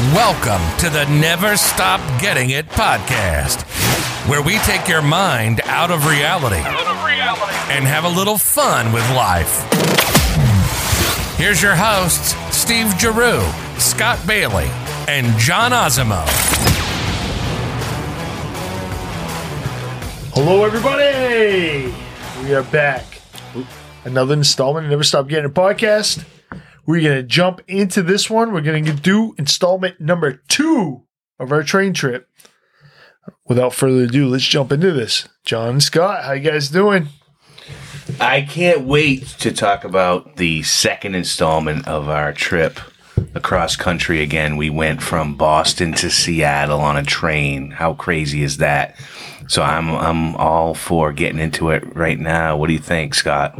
[0.00, 3.62] Welcome to the Never Stop Getting It podcast,
[4.28, 9.62] where we take your mind out of reality, and have a little fun with life.
[11.38, 13.40] Here's your hosts, Steve Giroux,
[13.78, 14.66] Scott Bailey,
[15.06, 16.24] and John Osimo.
[20.34, 21.94] Hello, everybody.
[22.42, 23.20] We are back.
[24.04, 26.24] Another installment of Never Stop Getting It podcast.
[26.86, 28.52] We're going to jump into this one.
[28.52, 31.04] We're going to do installment number two
[31.38, 32.28] of our train trip.
[33.46, 35.26] Without further ado, let's jump into this.
[35.44, 37.08] John Scott, how you guys doing?
[38.20, 42.78] I can't wait to talk about the second installment of our trip
[43.34, 44.56] across country again.
[44.56, 47.70] We went from Boston to Seattle on a train.
[47.70, 48.96] How crazy is that?
[49.48, 52.56] So I'm I'm all for getting into it right now.
[52.56, 53.58] What do you think, Scott?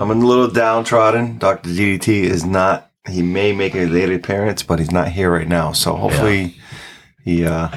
[0.00, 1.38] I'm a little downtrodden.
[1.38, 1.68] Dr.
[1.68, 5.72] DDT is not, he may make a late appearance, but he's not here right now.
[5.72, 6.56] So hopefully
[7.22, 7.68] he, uh,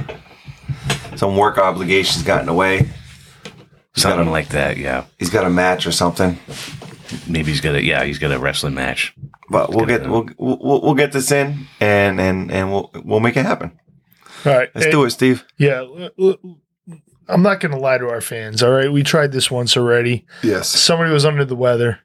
[1.18, 2.77] some work obligations got in the way.
[3.93, 5.05] He's got, Something a, like that, yeah.
[5.20, 6.40] he's got a match or something.
[7.27, 9.13] Maybe he's got a yeah, he's got a wrestling match.
[9.49, 13.20] But we'll Gonna- get, we'll, we'll, we'll get this in and, and, and we'll, we'll
[13.20, 13.77] make it happen.
[14.46, 14.70] All right.
[14.74, 15.46] Let's do it, Steve.
[15.58, 15.85] Yeah.
[17.27, 18.63] I'm not going to lie to our fans.
[18.63, 18.91] All right.
[18.91, 20.26] We tried this once already.
[20.41, 20.70] Yes.
[20.70, 21.99] Somebody was under the weather,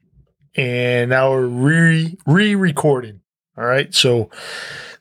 [0.54, 3.20] and now we're re re recording.
[3.56, 3.92] All right.
[3.94, 4.30] So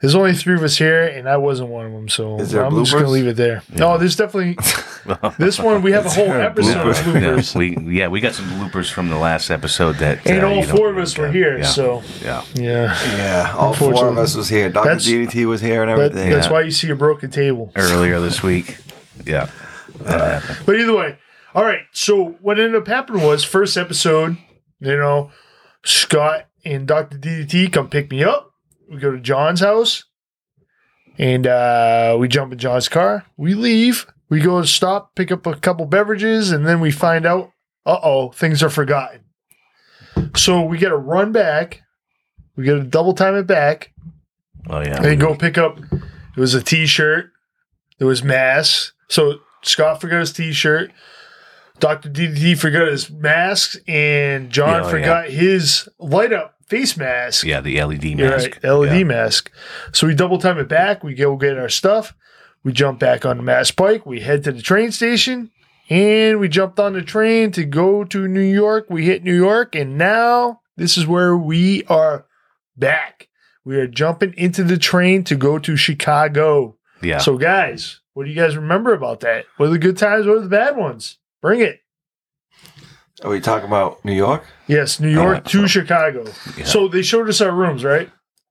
[0.01, 2.09] there's only three of us here, and I wasn't one of them.
[2.09, 3.61] So I'm just going to leave it there.
[3.73, 4.57] No, there's definitely
[5.37, 5.81] this one.
[5.81, 7.53] We have a whole episode of bloopers?
[7.53, 10.63] Yeah, we yeah, we got some bloopers from the last episode that And uh, all
[10.63, 11.65] four of us were here, Yeah.
[11.65, 12.43] so yeah.
[12.55, 13.55] yeah, Yeah.
[13.55, 14.69] All four of us was here.
[14.69, 14.85] Dr.
[14.89, 16.31] That's- DDT was here and that, everything.
[16.31, 16.51] that's yeah.
[16.53, 17.71] why you see a broken table.
[17.75, 18.77] Earlier this week.
[19.25, 19.49] Yeah.
[20.01, 20.65] That happened.
[20.65, 21.17] But either way,
[21.55, 21.81] all right.
[21.91, 24.37] So what ended up happening was first episode,
[24.79, 25.31] you know,
[25.83, 27.17] Scott and Dr.
[27.17, 28.51] DDT come pick me up.
[28.89, 30.05] We go to John's house,
[31.17, 33.25] and uh, we jump in John's car.
[33.35, 34.05] We leave.
[34.29, 37.51] We go to stop, pick up a couple beverages, and then we find out,
[37.85, 39.21] uh oh, things are forgotten.
[40.35, 41.81] So we got to run back.
[42.55, 43.93] We got to double time it back.
[44.69, 45.01] Oh yeah.
[45.01, 45.79] And go pick up.
[45.79, 47.31] It was a T-shirt.
[47.99, 48.93] There was masks.
[49.09, 50.91] So Scott forgot his T-shirt.
[51.79, 57.45] Doctor DDT forgot his mask, and John Yeah, oh, forgot his light up face mask.
[57.45, 58.57] Yeah, the LED mask.
[58.63, 59.03] right, LED Yeah.
[59.03, 59.51] mask.
[59.91, 61.03] So we double time it back.
[61.03, 62.13] We go get our stuff.
[62.63, 64.05] We jump back on the Mass Pike.
[64.05, 65.51] We head to the train station,
[65.89, 68.87] and we jumped on the train to go to New York.
[68.89, 72.25] We hit New York, and now this is where we are
[72.75, 73.29] back.
[73.63, 76.75] We are jumping into the train to go to Chicago.
[77.01, 77.19] Yeah.
[77.19, 79.45] So, guys, what do you guys remember about that?
[79.57, 80.25] What are the good times?
[80.25, 81.17] What are the bad ones?
[81.47, 81.79] Bring it.
[83.23, 84.43] Are we talking about New York?
[84.67, 86.25] Yes, New York Uh, to Chicago.
[86.57, 86.65] Yeah.
[86.65, 88.09] So they showed us our rooms, right?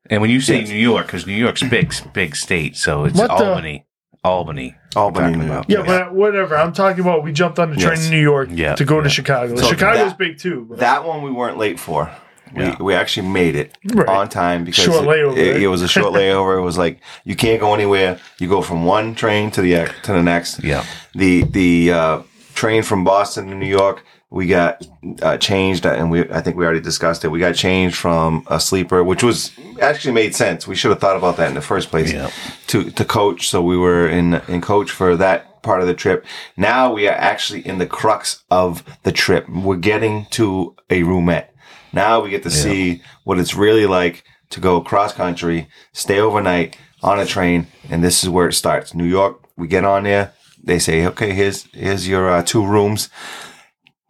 [0.08, 0.68] and when you say Yes.
[0.70, 3.84] New York, because New York's big, big state, so it's What the- Albany.
[4.24, 4.74] Albany.
[4.94, 5.64] we're Albany, talking New about.
[5.68, 6.56] Yeah, but whatever.
[6.56, 8.06] I'm talking about we jumped on the train Yes.
[8.06, 9.10] in New York Yeah, to go to.
[9.10, 9.56] Chicago.
[9.56, 10.64] So Chicago's that- big too.
[10.70, 12.10] but- That one we weren't late for.
[12.54, 12.76] We, Yeah.
[12.80, 14.08] we actually made it Right.
[14.08, 15.62] on time because Short it, layover, it, right?
[15.64, 16.56] it was a short layover.
[16.56, 18.18] It was like you can't go anywhere.
[18.38, 20.62] You go from one train to the ex- to the next.
[20.64, 20.84] Yeah.
[21.14, 22.18] The the uh,
[22.56, 24.84] train from Boston to New York, we got
[25.22, 27.28] uh, changed, and we I think we already discussed it.
[27.28, 30.66] We got changed from a sleeper, which was actually made sense.
[30.66, 32.12] We should have thought about that in the first place.
[32.12, 32.30] Yeah.
[32.68, 36.26] To to coach, so we were in in coach for that part of the trip.
[36.56, 39.48] Now we are actually in the crux of the trip.
[39.48, 41.48] We're getting to a roomette.
[41.92, 46.76] Now we get to see what it's really like to go cross country, stay overnight
[47.02, 48.94] on a train, and this is where it starts.
[48.94, 50.32] New York, we get on there.
[50.66, 53.08] They say, "Okay, here's here's your uh, two rooms."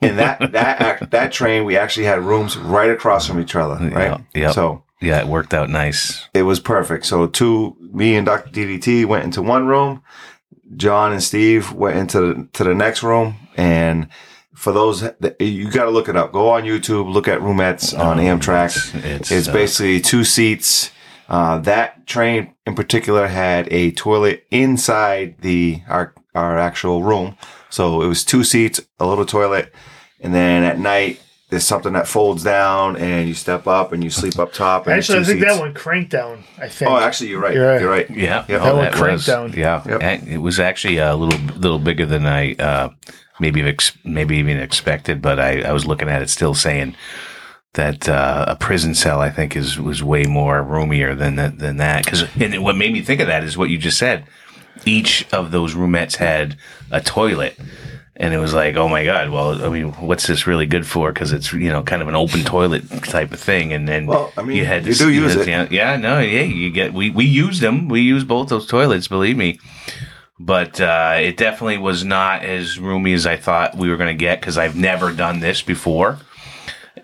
[0.03, 4.21] And that that that train, we actually had rooms right across from each other, right?
[4.35, 4.51] Yeah, yeah.
[4.51, 6.29] So Yeah, it worked out nice.
[6.35, 7.07] it was perfect.
[7.07, 8.51] So two, me and Dr.
[8.51, 10.03] DDT went into one room.
[10.77, 13.37] John and Steve went into the, to the next room.
[13.57, 14.09] And
[14.55, 15.03] for those,
[15.39, 16.33] you got to look it up.
[16.33, 18.75] Go on YouTube, look at roomettes on Amtrak.
[18.95, 20.91] It's, it's, It's uh, basically two seats.
[21.29, 27.37] Uh, that train in particular had a toilet inside the our our actual room,
[27.71, 29.73] so it was two seats, a little toilet,
[30.21, 34.11] and then at night there's something that folds down and you step up and you
[34.11, 34.87] sleep up top.
[34.89, 35.55] And Actually, I think seats.
[35.55, 36.43] that one cranked down.
[36.59, 36.91] I think.
[36.91, 37.55] Oh, actually, you're right.
[37.55, 37.81] You're right.
[37.81, 38.11] You're right.
[38.11, 38.61] Yeah, Yep.
[38.61, 39.53] oh, That one that cranked was, down.
[39.53, 40.03] Yeah, Yep.
[40.03, 42.89] And it was actually a little little bigger than I uh,
[43.39, 45.23] maybe ex- maybe even expected.
[45.23, 46.97] But I, I was looking at it, still saying
[47.75, 51.77] that uh, a prison cell I think is was way more roomier than that than
[51.77, 52.05] that.
[52.05, 54.25] Because and what made me think of that is what you just said.
[54.87, 56.57] Each of those roomettes had
[56.91, 57.59] a toilet.
[58.19, 59.29] and it was like, oh my god.
[59.29, 61.13] Well, I mean, what's this really good for?
[61.13, 64.33] Because it's you know kind of an open toilet type of thing, and then Well,
[64.39, 65.69] I mean, you had you to do use had it.
[65.69, 67.89] to- Yeah, no, yeah, you get we we used them.
[67.89, 69.09] We used both those toilets.
[69.09, 69.59] Believe me.
[70.39, 74.21] But uh, it definitely was not as roomy as I thought we were going to
[74.25, 76.19] get because I've never done this before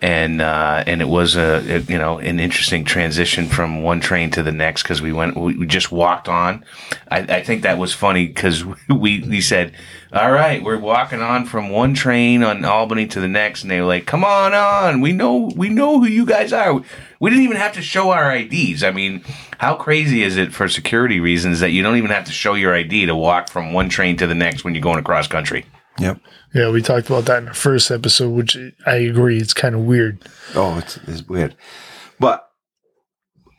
[0.03, 4.43] and uh, and it was a, you know an interesting transition from one train to
[4.43, 6.65] the next because we went we, we just walked on.
[7.09, 9.73] I, I think that was funny because we we said,
[10.11, 13.79] "All right, we're walking on from one train on Albany to the next," and they
[13.79, 16.81] were like, "Come on on, we know we know who you guys are."
[17.21, 18.83] We didn't even have to show our IDs.
[18.83, 19.23] I mean,
[19.57, 22.75] how crazy is it for security reasons that you don't even have to show your
[22.75, 25.65] ID to walk from one train to the next when you're going across country?
[25.99, 26.19] Yep.
[26.53, 29.81] Yeah, we talked about that in the first episode, which I agree, it's kind of
[29.81, 30.19] weird.
[30.55, 31.55] Oh, it's, it's weird.
[32.19, 32.49] But,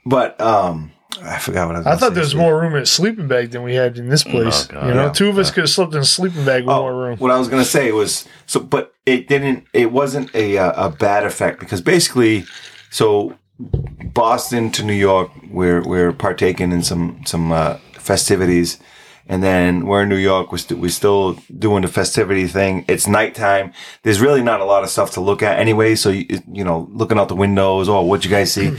[0.07, 0.93] but, um,
[1.23, 2.41] I forgot what I was I thought there was Steve.
[2.41, 4.67] more room in a sleeping bag than we had in this place.
[4.67, 4.89] God.
[4.89, 5.13] you know, Yeah.
[5.13, 7.19] two of us could have slept in a sleeping bag with Oh, more room.
[7.19, 9.65] what I was gonna say was so, but it didn't.
[9.73, 12.47] It wasn't a uh, a bad effect because basically,
[12.91, 18.79] so Boston to New York, we're we're partaking in some some uh, festivities,
[19.27, 20.53] and then we're in New York.
[20.53, 22.85] We're, st- we're still doing the festivity thing.
[22.89, 23.73] It's nighttime.
[24.03, 25.95] There's really not a lot of stuff to look at anyway.
[25.95, 27.89] So you, you know, looking out the windows.
[27.89, 28.69] Oh, what you guys see?
[28.71, 28.79] Mm.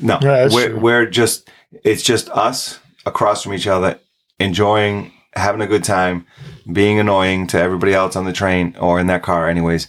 [0.00, 0.80] No, Yeah, we're true.
[0.80, 1.48] we're just
[1.84, 3.98] it's just us across from each other,
[4.40, 6.26] enjoying having a good time,
[6.72, 9.88] being annoying to everybody else on the train or in that car, anyways,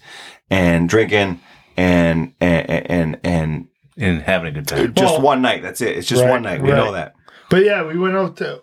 [0.49, 1.41] and drinking
[1.77, 3.67] and and and and
[3.97, 4.93] And having a good time.
[4.93, 5.61] just Well- one night.
[5.63, 5.97] That's it.
[5.97, 6.61] It's just Right, one night.
[6.61, 6.77] We right.
[6.77, 7.13] know that.
[7.49, 8.61] But yeah, we went out to,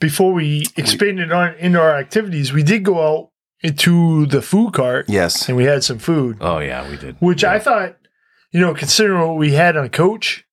[0.00, 2.52] before we expanded on into our activities.
[2.52, 3.30] We did go out
[3.62, 5.48] into the food cart Yes.
[5.48, 7.16] and we had some food, Oh yeah, we did.
[7.20, 7.96] which I thought,
[8.52, 10.44] you know, considering what we had on coach,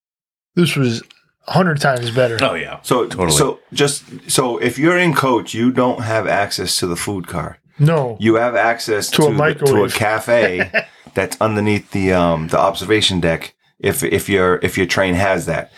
[0.55, 1.01] this was
[1.47, 2.37] a hundred times better.
[2.41, 2.79] Oh yeah.
[2.83, 3.31] So Totally.
[3.31, 7.57] so just so if you're in coach, you don't have access to the food cart.
[7.79, 10.71] No, You have access To a to, the- to a cafe
[11.15, 13.55] that's underneath the um the observation deck.
[13.79, 15.71] If if your if your train has that,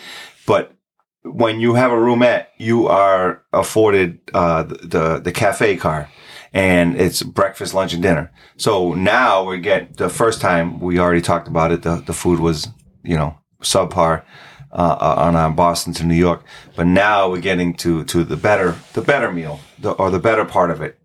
[0.46, 0.74] but
[1.24, 6.10] when you have a roomette, you are afforded uh the the, cafe car.
[6.56, 8.32] And it's breakfast, lunch, and dinner.
[8.58, 11.82] So now we get the first time we already talked about it.
[11.82, 12.68] The the food was
[13.04, 14.24] you know subpar
[14.72, 16.44] uh, uh, on our Boston to New York,
[16.76, 20.46] but now we're getting to to the better the better meal the, or the better
[20.46, 21.00] part of it.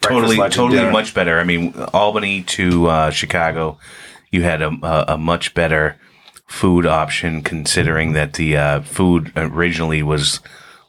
[0.00, 1.40] Breakfast, totally, totally much better.
[1.40, 3.78] I mean, Albany to uh, Chicago,
[4.30, 5.96] you had a, a, a much better
[6.48, 10.40] food option, considering that the uh, food originally was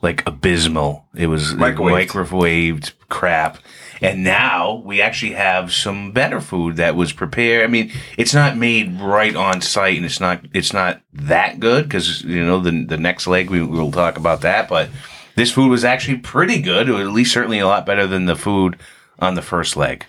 [0.02, 1.06] like abysmal.
[1.14, 2.08] It was Microwaved.
[2.08, 3.60] microwaved crap.
[4.02, 7.66] And now we actually have some better food that was prepared.
[7.66, 11.84] I mean, it's not made right on site, and it's not it's not that good
[11.84, 14.70] because you know the the next leg we will talk about that.
[14.70, 14.90] But
[15.36, 18.38] this food was actually pretty good, or at least certainly a lot better than the
[18.38, 18.78] food
[19.20, 20.06] on the first leg.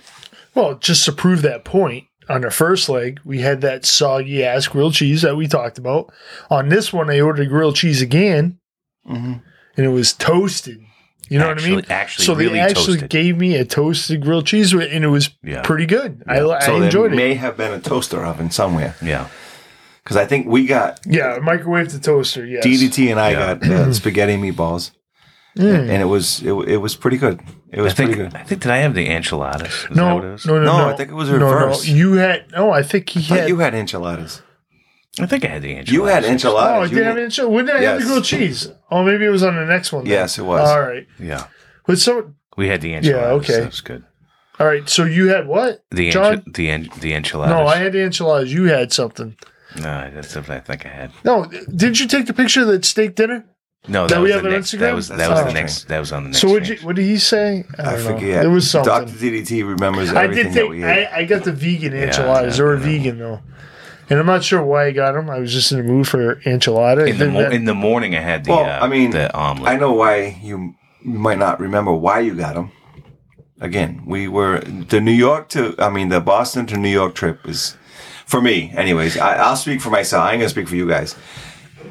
[0.55, 4.69] well, just to prove that point, on the first leg we had that soggy ass
[4.69, 6.13] grilled cheese that we talked about.
[6.51, 8.59] On this one, I ordered grilled cheese again,
[9.09, 9.41] Mhm.
[9.77, 10.79] and it was toasted.
[11.29, 12.01] You know Actually- what I mean?
[12.01, 13.11] actually so really they actually toasted.
[13.11, 15.63] gave me a toasted grilled cheese, and it was Yeah.
[15.63, 16.23] pretty good.
[16.27, 17.17] I, I So enjoyed it.
[17.17, 19.27] may have been a toaster oven somewhere Yeah.
[20.03, 22.45] because I think we got yeah, microwave to toaster.
[22.45, 22.65] Yes.
[22.65, 23.55] DDT and I Yeah.
[23.55, 24.91] got uh, spaghetti meatballs,
[25.59, 25.89] Mm.
[25.91, 27.41] and it was it, it was pretty good.
[27.73, 28.37] It was I think, pretty good.
[28.41, 29.73] I think did I have the enchiladas?
[29.91, 30.89] Is No, no, no, no, No, no.
[30.91, 31.47] I think it was No, no.
[31.53, 31.87] reverse.
[31.89, 32.71] You had no.
[32.71, 33.49] I think he I had.
[33.49, 34.43] you had enchiladas.
[35.19, 35.93] I think I had the enchiladas.
[35.93, 36.71] You had enchiladas.
[36.79, 37.51] oh, I did You have didn't- enchilada.
[37.51, 38.05] When I have the Yes.
[38.05, 38.69] grilled cheese?
[38.93, 40.05] Oh, maybe it was on the next one.
[40.05, 40.13] then.
[40.13, 40.69] Yes, it was.
[40.69, 41.07] All right.
[41.19, 41.47] Yeah.
[41.87, 43.49] But so, We had the enchiladas.
[43.49, 43.55] Yeah.
[43.55, 43.61] Okay.
[43.65, 44.05] That's good.
[44.61, 44.89] all right.
[44.89, 45.83] So you had what?
[45.91, 46.39] The John?
[46.43, 47.51] enchi- the en- the enchiladas.
[47.55, 48.53] No, I had the enchiladas.
[48.53, 49.37] You had something.
[49.77, 51.11] No, that's what I think I had.
[51.25, 53.45] No, didn't you take the picture of that steak dinner?
[53.89, 54.75] No, That that, we was have the on next.
[54.75, 54.79] Instagram?
[54.81, 55.89] That was that That's was the the next.
[55.89, 56.41] That was on the next.
[56.41, 57.65] so what you what did he say?
[57.79, 58.43] I don't forget.
[58.43, 58.93] There was something.
[58.93, 60.17] Doctor DDT remembers it.
[60.17, 61.07] I everything did that we ate.
[61.07, 62.59] I, I got the vegan Yeah, enchiladas.
[62.59, 62.85] yeah, they were yeah.
[62.85, 63.41] vegan though,
[64.11, 65.31] and I'm not sure why I got them.
[65.31, 67.09] I was just in the mood for enchilada.
[67.09, 68.51] in the mo- that- in the morning, I had the.
[68.51, 69.69] Well, uh, I mean, the omelet.
[69.71, 72.73] I know why you, you might not remember why you got them.
[73.63, 77.47] Again, we were the New York to I mean the Boston to New York trip
[77.49, 77.77] is
[78.27, 78.73] for me.
[78.75, 80.23] Anyways, I, I'll speak for myself.
[80.25, 81.15] I ain't gonna speak for you guys.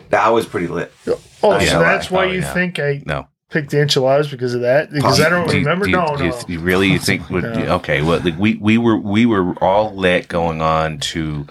[0.09, 0.91] That was pretty lit.
[1.07, 2.25] oh, I so know that's why.
[2.25, 2.53] why Oh, you yeah.
[2.53, 3.27] think I no.
[3.49, 4.91] picked the enchiladas because of that?
[4.91, 5.85] Because I don't Do you- remember.
[5.85, 6.39] do you- no, do you, no.
[6.47, 7.29] you really you think?
[7.29, 7.75] Would, No.
[7.75, 11.45] Okay, well, like, we we were we were all lit going on to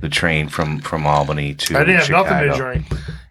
[0.00, 1.76] the train from from Albany to.
[1.76, 2.30] I didn't have Chicago.
[2.30, 2.86] nothing to drink.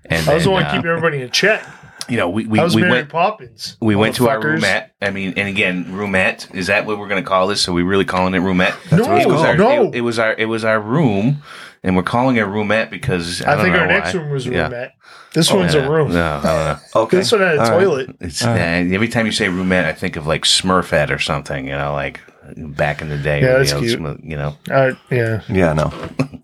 [0.06, 1.64] And I was the then, one uh, keeping everybody in check.
[2.08, 3.78] You know, we we, I was we Mary went Poppins.
[3.82, 4.62] we went to our Motherfuckers.
[4.62, 4.90] roomette.
[5.00, 7.62] I mean, and again, roomette is that what we're going to call this?
[7.62, 8.74] So we really calling it roomette?
[8.92, 9.90] No, it was our, no.
[9.90, 11.44] It, it was our it was our room,
[11.84, 14.48] and we're calling it roomette because I, I, don't think know our next room was
[14.48, 14.70] a Yeah.
[14.70, 14.92] roomette.
[15.34, 15.86] This Oh, one's yeah.
[15.86, 16.12] a room.
[16.12, 16.78] No, I don't know.
[17.04, 17.80] Okay, This one had a All right.
[17.84, 18.16] toilet.
[18.20, 21.66] It's uh, every time you say roomette, I think of like Smurfette or something.
[21.66, 22.20] You know, like
[22.58, 23.42] back in the day.
[23.42, 23.92] Yeah, that's you know, cute.
[23.94, 25.92] some- you know, Uh, yeah, Yeah, no.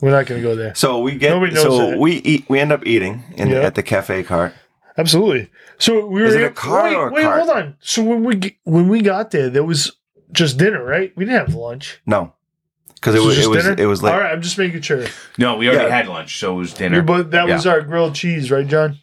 [0.01, 0.75] we're not going to go there.
[0.75, 2.00] So we get Nobody knows so that.
[2.00, 3.62] we eat we end up eating in Yeah.
[3.62, 4.54] at the cafe cart.
[4.98, 5.50] Absolutely.
[5.77, 6.27] So we were.
[6.27, 7.39] Is it a car wait, or a wait, cart?
[7.39, 7.75] hold on.
[7.82, 9.92] So when we when we got there, there was
[10.32, 11.12] just dinner, right?
[11.18, 12.00] We didn't have lunch.
[12.06, 12.34] No,
[13.05, 13.81] because it This was it just was dinner?
[13.81, 15.05] it was like All right, I'm just making sure.
[15.38, 15.95] no, we already Yeah.
[15.95, 17.01] had lunch, so it was dinner.
[17.03, 17.71] But that was Yeah.
[17.74, 18.97] our grilled cheese, right, John?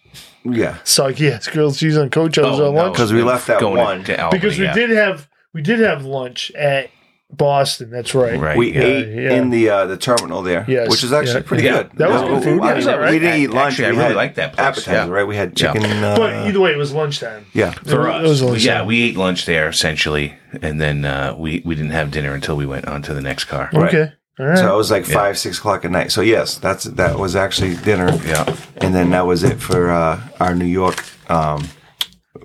[0.44, 2.34] yeah So yes, grilled cheese on Coach.
[2.36, 4.02] That was Oh, our no, lunch 'Cause we left that going one.
[4.04, 4.74] to Albany, because we yeah.
[4.74, 6.90] did have we did have lunch at
[7.32, 7.90] Boston.
[7.90, 8.38] That's right.
[8.38, 8.56] Right.
[8.56, 8.80] we yeah.
[8.82, 9.32] ate yeah.
[9.32, 11.46] in the uh, the terminal there, Yes, which is actually yeah.
[11.46, 11.72] pretty Yeah.
[11.84, 11.90] good.
[11.94, 12.60] That was Yeah, good we- food.
[12.62, 13.10] I was mean, all right.
[13.12, 13.72] We didn't eat lunch.
[13.80, 15.16] Actually, I really like that place, appetizer, yeah.
[15.16, 15.26] right?
[15.26, 15.72] We had Yeah.
[15.72, 16.04] chicken.
[16.04, 17.46] Uh, But either way, it was lunchtime.
[17.54, 21.34] yeah, For It us, was lunch yeah, we ate lunch there essentially, and then uh,
[21.38, 23.70] we we didn't have dinner until we went on to the next car.
[23.72, 23.88] Right.
[23.94, 24.12] Okay.
[24.38, 24.58] All right.
[24.58, 25.14] so it was like Yeah.
[25.14, 26.10] five six o'clock at night.
[26.12, 28.10] So yes, that's that was actually dinner.
[28.26, 28.44] Yeah,
[28.76, 31.68] and then that was it for uh, our New York um,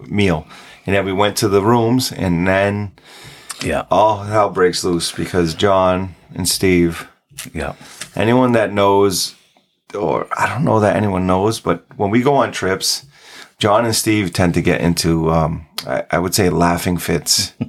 [0.08, 0.46] meal.
[0.86, 2.92] And then we went to the rooms, and then
[3.62, 7.08] yeah, all hell breaks loose because John and Steve,
[7.54, 7.76] yeah.
[8.16, 9.36] anyone that knows,
[9.96, 13.06] or I don't know that anyone knows, but when we go on trips,
[13.60, 17.54] John and Steve tend to get into, um, I, I would say, laughing fits.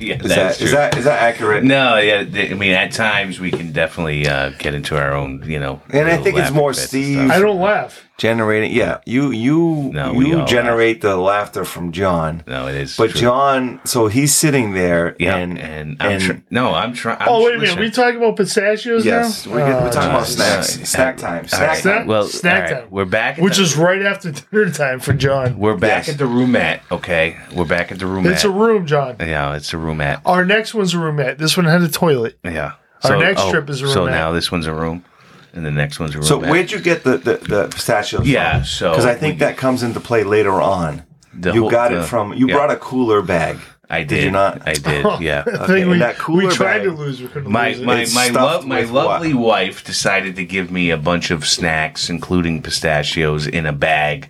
[0.00, 1.64] yeah, Is that is that is that accurate?
[1.64, 2.24] No, yeah.
[2.28, 5.80] I mean, at times we can definitely uh, get into our own, you know.
[5.90, 8.04] And I think it's more Steve- I don't laugh.
[8.22, 12.44] Generating, yeah, you you No, you all generate the laughter from John.
[12.46, 12.96] No, it is.
[12.96, 13.20] But true.
[13.22, 17.18] John, so he's sitting there, yeah, and and, I'm and- tr- no, I'm trying.
[17.26, 17.80] Oh wait a minute.
[17.80, 19.52] We talking about pistachios Yes, now?
[19.52, 20.36] we're, getting, we're Oh, talking about Jesus.
[20.36, 20.78] snacks.
[20.80, 21.42] Uh, snack time.
[21.42, 21.78] All Snack right.
[21.78, 22.90] Snack- Well, snack all right, time.
[22.92, 23.38] We're back.
[23.38, 25.58] At Which the, is right after dinner time for John.
[25.58, 26.10] we're back Yes.
[26.10, 26.82] at the roomette.
[26.92, 28.30] Okay, we're back at the roomette.
[28.34, 29.16] It's a room, John.
[29.18, 30.20] yeah, it's a roomette.
[30.24, 31.38] Our next one's a roomette.
[31.38, 32.38] This one had a toilet.
[32.44, 32.74] Yeah.
[33.02, 35.04] Our next trip is a So now this one's a room,
[35.52, 36.24] and the next one's a room.
[36.26, 38.26] So where'd you get the the, the pistachios?
[38.28, 41.02] Yeah, so because I think we- that comes into play later on.
[41.34, 42.54] The you whole- got the- it from you yeah.
[42.56, 43.58] brought a cooler bag.
[43.90, 44.24] I did.
[44.24, 44.66] you not?
[44.66, 45.04] I did.
[45.20, 45.44] Yeah.
[45.46, 47.20] I Okay, think we, and that cooler we tried bag- to lose.
[47.20, 48.14] We couldn't My lose it.
[48.14, 49.04] my my, lo- my with what?
[49.06, 54.28] lovely wife decided to give me a bunch of snacks, including pistachios, in a bag,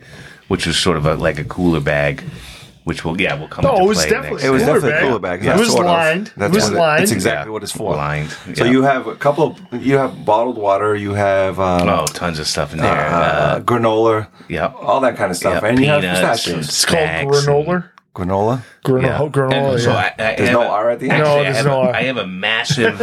[0.49, 2.25] which was sort of a, like a cooler bag,
[2.85, 3.63] which will yeah will come.
[3.65, 5.03] No, into it was play definitely- next It was Cooler definitely bag.
[5.03, 5.45] cooler bag.
[5.45, 5.93] It was sort of.
[5.93, 6.33] lined.
[6.37, 7.03] That's It was what lined.
[7.03, 7.53] It's exactly Yeah.
[7.53, 7.95] what it's for.
[7.97, 8.31] lined.
[8.55, 10.95] So you have a couple of you have bottled water.
[10.97, 12.91] You have um, oh tons of stuff in there.
[12.91, 14.67] uh, Uh, granola, yeah.
[14.81, 16.69] all that kind of stuff, Yeah, and you have pistachios.
[16.69, 17.85] It's called granola.
[18.15, 18.61] Granola.
[18.85, 19.03] Granola.
[19.03, 19.19] Yeah.
[19.31, 19.73] Granola.
[19.73, 19.93] And so.
[19.93, 21.23] I, I There's have no a- R at the end?
[21.23, 21.95] actually, No, I there's have no a- R.
[21.95, 22.99] I have a massive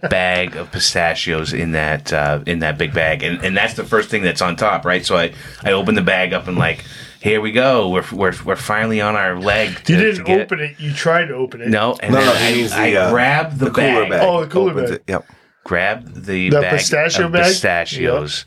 [0.10, 4.08] bag of pistachios in that uh, in that big bag, and, and that's the first
[4.08, 5.04] thing that's on top, right?
[5.04, 6.84] So I I open the bag up and like,
[7.20, 9.82] here we go, we're we're, we're finally on our leg.
[9.84, 10.78] To, you didn't get- open it.
[10.80, 11.68] You tried to open it.
[11.68, 14.10] No, and No, then no, I, means the, I uh, grab the, The cooler bag,
[14.10, 14.22] bag.
[14.28, 14.98] Oh, the cooler Opens bag.
[15.00, 15.04] it.
[15.10, 15.26] Yep.
[15.64, 17.44] grab the, The bag pistachio of bag?
[17.44, 18.44] pistachios.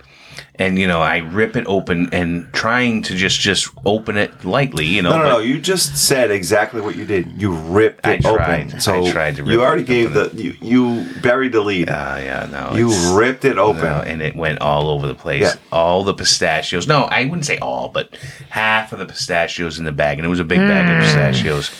[0.59, 4.85] And you know, I rip it open and trying to just just open it lightly,
[4.85, 5.11] you know.
[5.11, 5.39] No, no, but no.
[5.39, 7.41] You just said exactly what you did.
[7.41, 8.67] You ripped I it tried.
[8.67, 8.79] open.
[8.81, 10.35] So I tried to rip you already it gave open.
[10.35, 11.87] the you, you buried the lead.
[11.89, 12.75] Ah, yeah, no.
[12.77, 13.83] you ripped it open.
[13.83, 15.41] No, and it went all over the place.
[15.41, 15.53] Yeah.
[15.71, 16.87] All the pistachios.
[16.87, 18.17] No, I wouldn't say all, but
[18.49, 21.71] half of the pistachios in the bag, and it was a big bag of pistachios.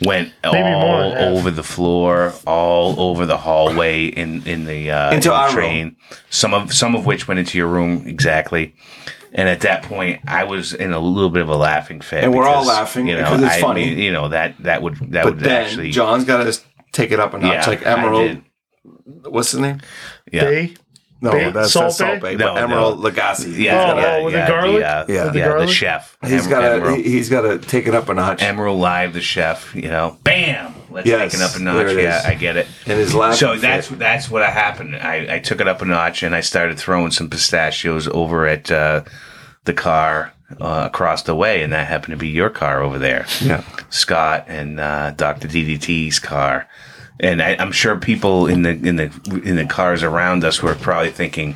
[0.00, 1.20] Went Maybe all than half.
[1.38, 5.50] over the floor, all over the hallway in in the, uh, Into in the our
[5.50, 5.96] train.
[6.30, 8.74] Some of some of which went into your room exactly.
[9.34, 12.24] And at that point, I was in a little bit of a laughing fit.
[12.24, 13.94] And we're all laughing you know, because it's I funny.
[13.94, 16.60] you know that that would that but would then actually John's got to
[16.92, 17.52] take it up a notch.
[17.52, 18.42] yeah, like Emeril.
[19.04, 19.80] What's his name?
[20.30, 20.44] Yeah.
[20.44, 20.74] Bay.
[21.22, 21.50] No, Bay?
[21.50, 22.30] that's, Salt that's Salt Bae?
[22.32, 22.36] Bay.
[22.36, 23.56] No, but Emeril Lagasse.
[23.56, 24.78] Yeah, Oh, yeah, oh, with the yeah, garlic?
[24.80, 25.14] The, uh, Yeah.
[25.14, 25.68] yeah, With the the garlic?
[25.70, 26.18] chef.
[26.22, 26.96] He's Em- got Emeril.
[26.96, 27.02] to.
[27.02, 28.40] He's got to take it up a notch.
[28.40, 29.74] Emeril Live, the chef.
[29.74, 30.74] You know, bam.
[30.90, 31.86] Let's Yes, take it up a there notch.
[31.96, 32.24] it Yeah, is.
[32.26, 32.66] I get it.
[32.86, 33.38] And his last.
[33.38, 34.96] So that's that's what happened.
[34.96, 38.70] I, I took it up a notch and I started throwing some pistachios over at
[38.70, 39.02] uh,
[39.64, 43.24] the car uh, across the way, and that happened to be your car over there,
[43.40, 43.62] Yeah.
[43.88, 46.68] Scott and uh, Doctor DDT's car.
[47.22, 49.04] And I, I'm sure people in the in the
[49.44, 51.54] in the cars around us were probably thinking,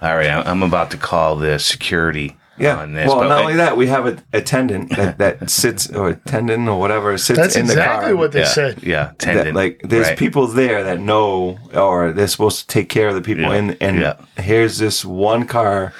[0.00, 2.76] "All right, I'm I'm about to call the security Yeah.
[2.78, 5.90] on this." Well, But not I- only that, we have an attendant that, that sits
[5.90, 8.14] or attendant or whatever sits That's in the exactly car.
[8.14, 9.34] That's exactly what they yeah, said.
[9.34, 10.16] yeah, that, like there's Right.
[10.18, 13.54] people there that know or they're supposed to take care of the people Yeah.
[13.58, 14.14] in and Yeah.
[14.40, 15.92] here's this one car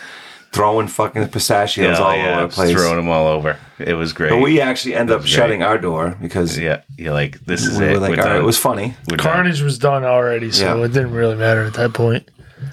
[0.53, 2.73] throwing fucking pistachios Yeah, all yeah, over the place.
[2.73, 3.59] throwing them all over.
[3.79, 4.31] It was great.
[4.31, 7.79] But we actually end up was shutting our door because yeah, you're like, this is
[7.79, 7.93] we it.
[7.93, 8.95] were like, all right, it was funny.
[9.11, 9.25] We're done.
[9.27, 10.85] Carnage was done already, so Yeah.
[10.85, 12.29] it didn't really matter at that point.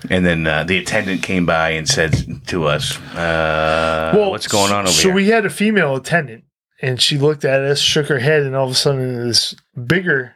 [0.10, 2.16] And then uh, the attendant came by and said
[2.48, 6.44] to us, uh, "What's going on over so here?" we had a female attendant,
[6.82, 9.54] and she looked at us, shook her head, and all of a sudden this
[9.86, 10.34] bigger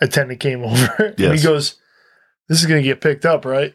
[0.00, 1.74] attendant came over, and he goes,
[2.48, 3.74] "This is going to get picked up, right?"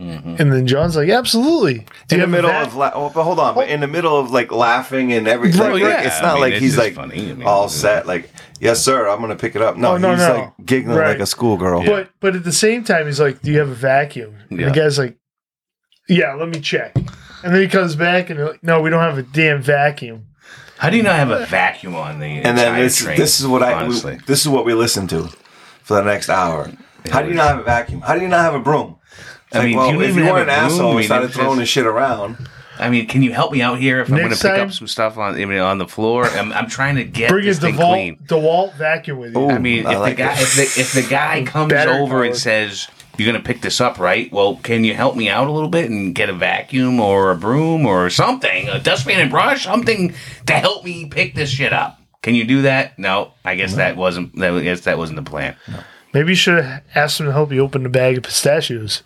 [0.00, 0.36] Mm-hmm.
[0.38, 1.86] And then John's like, absolutely.
[2.08, 4.18] Do in the middle vac- of la- oh, but hold on, but in the middle
[4.18, 6.02] of like laughing and everything, Right, like, yeah.
[6.02, 7.30] it's I not mean, like it's he's like funny.
[7.30, 8.06] I mean, all it's- set.
[8.06, 9.76] Like, yes, sir, I'm gonna pick it up.
[9.76, 10.34] No, Oh, no, he's no.
[10.34, 11.08] like giggling Right.
[11.08, 11.84] like a schoolgirl.
[11.86, 14.68] But but at the same time, he's like, "Do you have a vacuum?" And Yeah.
[14.68, 15.16] the guy's like,
[16.08, 16.94] "Yeah, let me check."
[17.42, 20.26] And then he comes back and like, "No, we don't have a damn vacuum."
[20.78, 23.40] How do you not have a vacuum on the and then entire this train, this
[23.40, 24.18] is what I honestly.
[24.26, 25.30] this is what we listen to
[25.82, 26.70] for the next hour.
[27.10, 28.02] How do you not have a vacuum?
[28.02, 28.95] How do you not have a broom?
[29.56, 30.56] It's I like, mean, well, do you if even you were a an broom?
[30.56, 32.48] asshole I and mean, started throwing just- this shit around,
[32.78, 34.72] I mean, can you help me out here if I'm going to pick time- up
[34.72, 36.26] some stuff on I mean, on the floor?
[36.26, 38.16] I'm, I'm trying to get Bring this a thing DeWalt, clean.
[38.26, 39.40] DeWalt vacuum with you.
[39.40, 39.50] Ooh.
[39.50, 42.22] I mean, I if like the guy if the if the guy comes Battery over
[42.22, 42.86] and says
[43.16, 44.30] you're going to pick this up, right?
[44.30, 47.34] Well, can you help me out a little bit and get a vacuum or a
[47.36, 51.98] broom or something, a dustpan and brush, something to help me pick this shit up?
[52.20, 52.98] Can you do that?
[52.98, 54.38] No, I guess that wasn't.
[54.42, 55.56] I guess that wasn't the plan.
[56.12, 59.02] Maybe you should have asked him to help you open the bag of pistachios.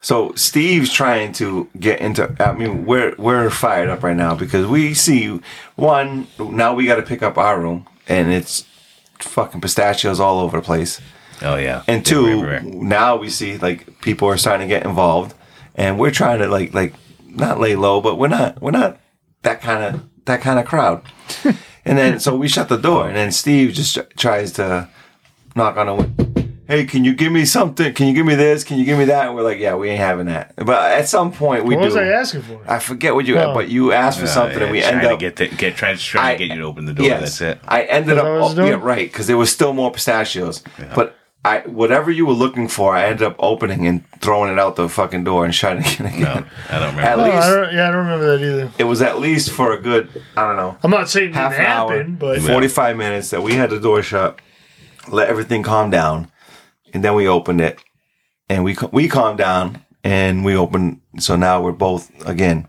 [0.00, 2.34] So Steve's trying to get into.
[2.38, 5.40] I mean, we're we're fired up right now because we see
[5.76, 6.28] one.
[6.38, 8.64] Now we got to pick up our room, and it's
[9.18, 11.00] fucking pistachios all over the place.
[11.42, 15.34] Oh yeah, And two, now we see like people are starting to get involved,
[15.74, 16.94] and we're trying to like like
[17.26, 19.00] not lay low, but we're not we're not
[19.42, 21.02] that kind of that kind of crowd.
[21.84, 24.88] and then so we shut the door, and then Steve just tr- tries to
[25.54, 26.37] knock on a window.
[26.68, 27.94] Hey, can you give me something?
[27.94, 28.62] Can you give me this?
[28.62, 29.26] Can you give me that?
[29.26, 30.52] And we're like, yeah, we ain't having that.
[30.56, 31.96] But at some point, we What was.
[31.96, 32.60] I asking for?
[32.68, 33.38] I forget what you.
[33.38, 33.54] Oh.
[33.54, 35.48] But you asked for Uh, something, yeah, and we trying end to up get the,
[35.48, 37.06] get trying, trying I- to get you to open the door.
[37.06, 37.58] Yes, That's it.
[37.66, 40.62] I ended up, I oh, yeah, right, because there was still more pistachios.
[40.94, 44.76] But I, whatever you were looking for, I ended up opening and throwing it out
[44.76, 46.20] the fucking door and shutting it again.
[46.20, 47.00] No, I don't remember.
[47.00, 48.70] At Oh, least- I don't, yeah, I don't remember that either.
[48.76, 51.64] It was at least for a good, I don't know, I'm not saying half didn't
[51.64, 54.38] an hour, happen, but forty-five minutes that we had the door shut,
[55.10, 56.30] let everything calm down,
[56.92, 57.78] and then we opened it,
[58.48, 61.00] and we we calmed down and we opened.
[61.18, 62.66] So now we're both again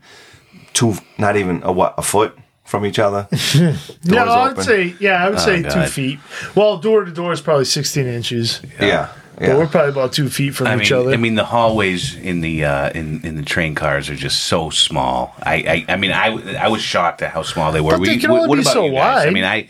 [0.72, 3.28] two, not even a what a foot from each other.
[3.58, 3.74] no,
[4.04, 4.64] Doors I would open.
[4.64, 6.18] say yeah, I would say two feet.
[6.54, 9.58] Well, door to door is probably 16 inches, yeah, but yeah.
[9.58, 11.12] we're probably about two feet from I each mean, other.
[11.12, 14.70] I mean, the hallways in the uh, in in the train cars are just so
[14.70, 15.34] small.
[15.42, 15.54] I
[15.88, 17.98] I, I mean, I, w- I was shocked at how small they were.
[17.98, 19.26] But they can only be so wide.
[19.26, 19.68] I mean, I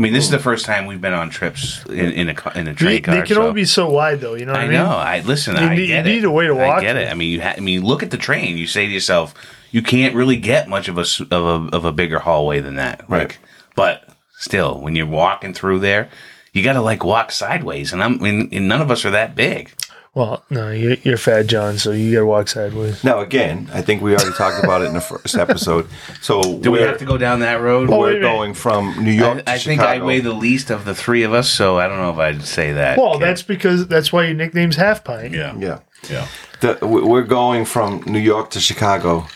[0.00, 2.68] I mean, this is the first time we've been on trips in, in a in
[2.68, 3.14] a train they, car.
[3.16, 4.32] they can so- only be so wide, though.
[4.34, 4.76] You know what I, I mean?
[4.78, 4.86] know.
[4.86, 5.56] I listen.
[5.56, 7.10] You I need- you need a way to I walk get it.
[7.10, 7.42] I mean, you.
[7.42, 8.56] Ha- I mean, look at the train.
[8.56, 9.34] You say to yourself,
[9.70, 11.32] you can't really get much of a of
[11.72, 13.04] a of a bigger hallway than that.
[13.10, 13.28] Right.
[13.28, 13.38] Like,
[13.76, 14.08] but
[14.38, 16.08] still, when you're walking through there,
[16.54, 18.14] you got to like walk sideways, and I'm.
[18.14, 19.70] I mean, and none of us are that big.
[20.12, 23.04] Well, no, you're, you're fat, John, so you got to walk sideways.
[23.04, 25.86] Now, again, I think we already talked about it in the first episode.
[26.20, 27.88] So Do we have to go down that road?
[27.90, 30.06] Oh, we're going from New York I, I think I Chicago.
[30.06, 32.72] weigh the least of the three of us, so I don't know if I'd say
[32.72, 32.98] that.
[32.98, 33.22] Well, kid.
[33.22, 35.32] that's because that's why your nickname's Half Pint.
[35.32, 35.78] yeah, yeah.
[36.10, 36.26] yeah.
[36.60, 39.28] The, we- we're going from New York to Chicago,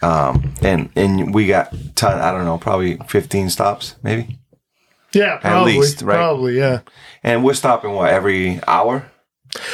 [0.00, 2.18] um, and and we got ton.
[2.20, 4.38] I don't know, probably fifteen stops, maybe.
[5.12, 5.78] Yeah, probably.
[5.78, 6.16] least, right?
[6.16, 6.80] Probably, yeah.
[7.22, 9.10] And we're stopping what every hour,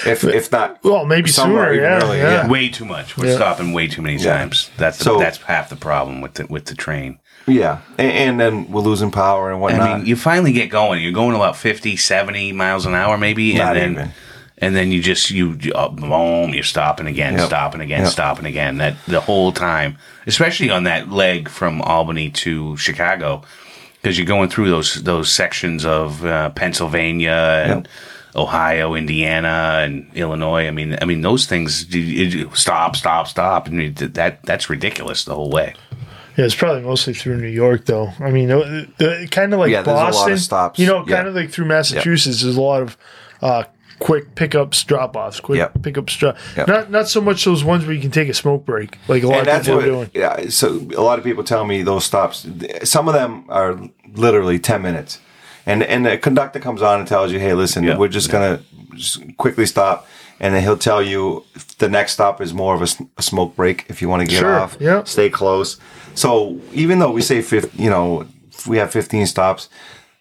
[0.07, 0.79] if if not.
[0.83, 1.83] Well, maybe Somewhere sooner.
[1.83, 2.31] Yeah, earlier, yeah.
[2.45, 2.49] yeah.
[2.49, 3.16] Way too much.
[3.16, 3.37] We're Yeah.
[3.37, 4.37] stopping way too many Yeah.
[4.38, 4.71] times.
[4.77, 7.18] That's So- that's half the problem with the with the train.
[7.47, 9.90] Yeah, and, and then we're losing power and whatnot.
[9.90, 11.03] I mean, you finally get going.
[11.03, 14.12] You're going about 50, 70 miles an hour, maybe, and then even.
[14.59, 17.47] and then you just you, you uh, boom, you're stopping again, Yep.
[17.47, 18.12] stopping again, Yep.
[18.12, 18.77] stopping again.
[18.79, 23.42] That the whole time, especially on that leg from Albany to Chicago,
[24.01, 27.88] because you're going through those those sections of uh, Pennsylvania and.
[28.35, 30.66] Ohio, Indiana, and Illinois.
[30.66, 31.92] I mean, I mean those things.
[31.95, 35.75] You, you stop, stop, stop, and you, that that's ridiculous the whole way.
[36.37, 38.11] Yeah, it's probably mostly through New York, though.
[38.18, 40.38] I mean, uh, uh, kind of like Yeah, there's a lot of Boston.
[40.38, 40.79] stops.
[40.79, 41.16] You know, Yeah.
[41.16, 42.40] kind of like through Massachusetts.
[42.42, 42.97] There's a lot of
[43.42, 43.64] uh,
[43.99, 45.83] quick pickups, drop offs, quick Yep.
[45.83, 46.37] pickups, drop.
[46.57, 46.68] Yep.
[46.68, 49.27] Not not so much those ones where you can take a smoke break, like a
[49.27, 49.85] lot and of people what.
[49.85, 50.11] are doing.
[50.14, 52.47] Yeah, so a lot of people tell me those stops.
[52.85, 53.79] Some of them are
[54.14, 55.18] literally ten minutes,
[55.66, 57.96] and and the conductor comes on and tells you, "Hey, listen, Yeah.
[57.98, 58.61] we're just gonna
[58.94, 60.07] just quickly stop."
[60.40, 61.44] And then he'll tell you
[61.79, 64.59] the next stop is more of a smoke break if you want to get Sure,
[64.59, 64.77] off.
[64.81, 65.05] yeah.
[65.05, 65.77] Stay close.
[66.14, 68.25] So even though we say fif- you know,
[68.66, 69.68] we have 15 stops,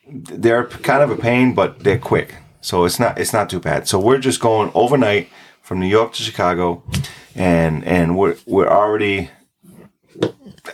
[0.08, 2.36] they're kind of a pain, but they're quick.
[2.62, 3.88] So it's not it's not too bad.
[3.88, 5.28] So we're just going overnight
[5.64, 6.84] from New York to Chicago,
[7.36, 9.30] and and we're we're already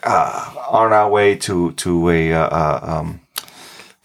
[0.03, 2.79] uh, on our way to to a uh, uh,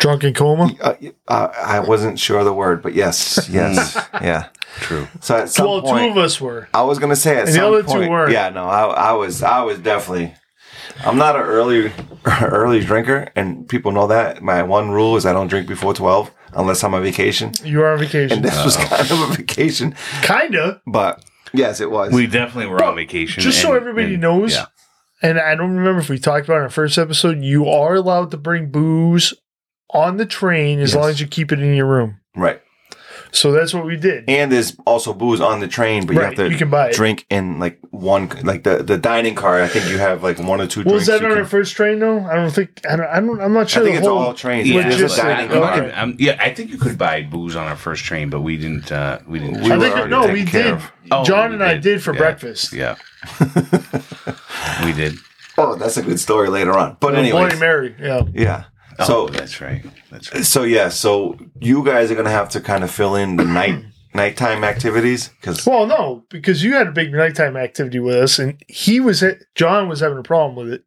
[0.02, 0.70] Drunken coma.
[0.80, 0.94] uh,
[1.28, 4.48] uh, I wasn't sure of the word, but yes, yes, yeah,
[4.80, 5.06] True.
[5.20, 6.68] So at some Well, point, two of us were.
[6.74, 8.32] I was gonna say at And the some other two point, weren't.
[8.32, 10.34] yeah, no, I, I was, I was definitely.
[11.04, 11.92] I'm not an early,
[12.42, 14.42] early drinker, and people know that.
[14.42, 17.52] My one rule is I don't drink before twelve unless I'm on vacation.
[17.64, 18.38] You are on vacation.
[18.38, 20.82] And this was kind of a vacation, Kinda.
[20.86, 22.12] but Yes, it was.
[22.12, 23.42] We definitely were on vacation.
[23.42, 24.66] Just so everybody and- knows, yeah.
[25.22, 27.94] and I don't remember if we talked about it in our first episode, you are
[27.94, 29.32] allowed to bring booze
[29.92, 30.96] on the train as Yes.
[31.00, 32.16] long as you keep it in your room.
[32.36, 32.60] right.
[33.34, 34.24] So that's what we did.
[34.28, 36.94] And there's also booze on the train, but you have to you can buy it.
[36.94, 39.62] drink in like one, like the the dining car.
[39.62, 41.06] I think you have like one or two Was drinks.
[41.06, 42.20] that on can- our first train though?
[42.26, 44.34] I don't think I don't, I don't I'm not I think the it's whole, all
[44.34, 44.68] trains.
[44.68, 45.80] Yeah, There's just a dining like- car.
[45.82, 45.92] okay.
[45.92, 48.92] I'm- yeah, I think you could buy booze on our first train, but we didn't.
[48.92, 49.62] Uh, we didn't.
[49.62, 50.66] We I were think no, we did.
[50.66, 50.92] of.
[51.10, 51.82] Oh, John we and I did.
[51.84, 52.18] did for Yeah.
[52.18, 52.74] breakfast.
[52.74, 52.96] Yeah,
[54.84, 55.14] we did.
[55.56, 56.96] Oh, that's a good story later on.
[57.00, 57.94] But anyway, Bloody Mary.
[57.98, 58.22] Yeah.
[58.34, 58.64] yeah.
[59.02, 59.84] Oh, So that's right.
[60.10, 60.44] That's right.
[60.44, 60.88] so yeah.
[60.88, 63.84] So you guys are gonna have to kind of fill in the night
[64.14, 68.62] nighttime activities because Well, no, because you had a big nighttime activity with us, and
[68.68, 70.84] he was John was having a problem with it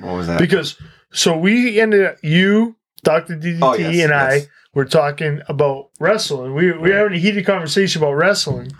[0.00, 0.38] what was that?
[0.38, 0.76] because
[1.12, 4.42] so we ended up you, Doctor DDT, Oh, yes, and I
[4.74, 6.54] were talking about wrestling.
[6.54, 6.94] We we were Right.
[6.96, 8.72] having a heated conversation about wrestling,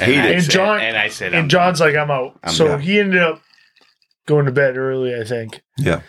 [0.00, 2.66] And, I And John- and I said, and I'm- John's like, "I'm out." I'm so
[2.66, 2.80] done.
[2.80, 3.40] he ended up
[4.26, 5.62] going to bed early, I think.
[5.78, 6.00] yeah.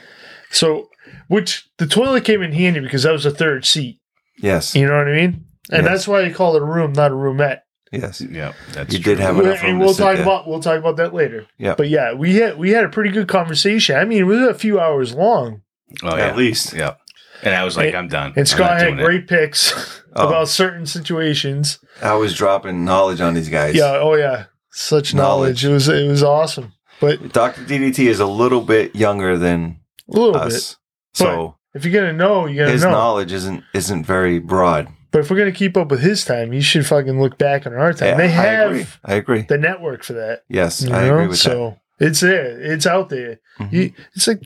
[0.50, 0.90] So,
[1.28, 4.00] which the toilet came in handy because that was the third seat.
[4.40, 4.76] Yes.
[4.76, 5.46] You know what I mean?
[5.72, 5.86] And Yes.
[5.86, 7.60] that's why they call it a room, not a roomette.
[7.92, 8.22] Yes.
[8.22, 9.16] Yeah, that's You true.
[9.16, 10.24] did have enough room and we'll sit talk there.
[10.24, 11.48] about we'll talk about that later.
[11.58, 11.76] Yeah.
[11.78, 13.96] But yeah, we had we had a pretty good conversation.
[13.96, 15.62] I mean, it was a few hours long,
[16.04, 16.26] Oh, yeah.
[16.28, 16.74] At least.
[16.74, 16.96] Yeah.
[17.44, 18.28] And I was like, And- I'm done.
[18.30, 19.04] and I'm Scott had doing it.
[19.04, 20.28] great picks Oh.
[20.28, 21.80] about certain situations.
[22.02, 23.76] I was dropping knowledge on these guys.
[23.76, 25.64] Yeah, oh yeah, such knowledge.
[25.64, 25.66] Knowledge.
[25.66, 27.62] It was it was awesome, but Dr.
[27.64, 29.80] DDT is a little bit younger than
[30.14, 30.76] a little bit.
[31.22, 31.28] Us.
[31.28, 32.92] So If you're gonna know, you gotta his know.
[32.92, 34.88] knowledge isn't isn't very broad.
[35.12, 37.74] But if we're gonna keep up with his time, you should fucking look back on
[37.74, 38.10] our time.
[38.10, 38.80] Yeah, they I agree.
[38.80, 39.42] have I agree.
[39.44, 40.42] the network for that.
[40.50, 41.16] Yes, You I know?
[41.16, 42.60] agree with so it's there.
[42.60, 43.40] It's out there.
[43.60, 43.66] that.
[43.70, 43.72] Mhm.
[43.74, 44.42] You, it's like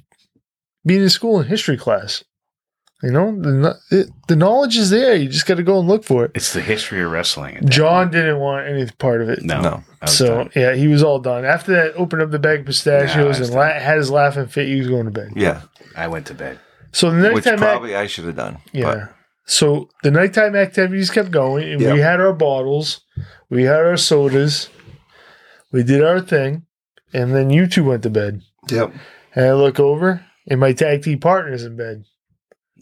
[0.85, 2.23] being in school in history class.
[3.03, 5.15] You know, the, it, the knowledge is there.
[5.15, 6.31] You just got to go and look for it.
[6.35, 7.59] It's the history of wrestling.
[7.67, 8.11] John point.
[8.11, 9.41] didn't want any part of it.
[9.41, 9.59] No.
[9.59, 9.83] No.
[10.01, 10.49] I was So done.
[10.55, 11.45] yeah, he was all done.
[11.45, 14.67] After that, opened up the bag of pistachios was and la- had his laughing fit.
[14.67, 15.33] He was going to bed.
[15.35, 15.61] Yeah,
[15.95, 16.59] I went to bed.
[16.91, 18.57] So the next which time, act- probably I should have done.
[18.73, 19.07] yeah.
[19.45, 23.01] So the nighttime activities kept going, and we had our bottles,
[23.49, 24.69] we had our sodas,
[25.71, 26.65] we did our thing,
[27.13, 28.41] and then you two went to bed.
[28.69, 28.93] Yep.
[29.35, 32.03] And I look over, and my tag team partner's in bed.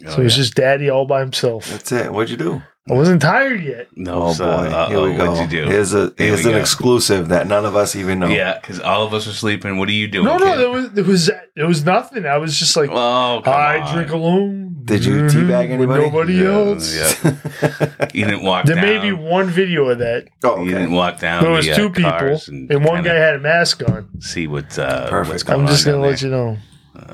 [0.06, 0.44] Oh, so it was yeah.
[0.44, 1.68] just Daddy all by himself.
[1.70, 2.12] That's it.
[2.12, 2.62] What'd you do?
[2.90, 3.88] I wasn't tired yet.
[3.96, 5.32] no, Oh so, boy, uh-oh, here we go.
[5.32, 5.70] What'd you do?
[5.70, 6.58] Here's a Here here's an go.
[6.58, 8.28] exclusive that none of us even know.
[8.28, 9.78] Yeah, because all of us were sleeping.
[9.78, 10.26] What are you doing?
[10.26, 10.58] No, no, kid?
[10.60, 12.26] there was there was there was nothing.
[12.26, 13.94] I was just like, Oh, I on.
[13.96, 14.82] drink alone.
[14.86, 16.04] Did you Mhm, teabag with anybody?
[16.04, 16.96] Nobody Yeah, else.
[16.96, 18.08] yeah.
[18.14, 18.86] You didn't walk There down.
[18.86, 20.28] may be one video of that.
[20.44, 21.44] oh, You didn't walk down.
[21.44, 24.10] There was the, uh, two people, cars and, one guy had a mask on.
[24.20, 24.80] see what.
[24.80, 25.34] Uh, Perfect.
[25.34, 26.58] What's going I'm just on gonna down let you know.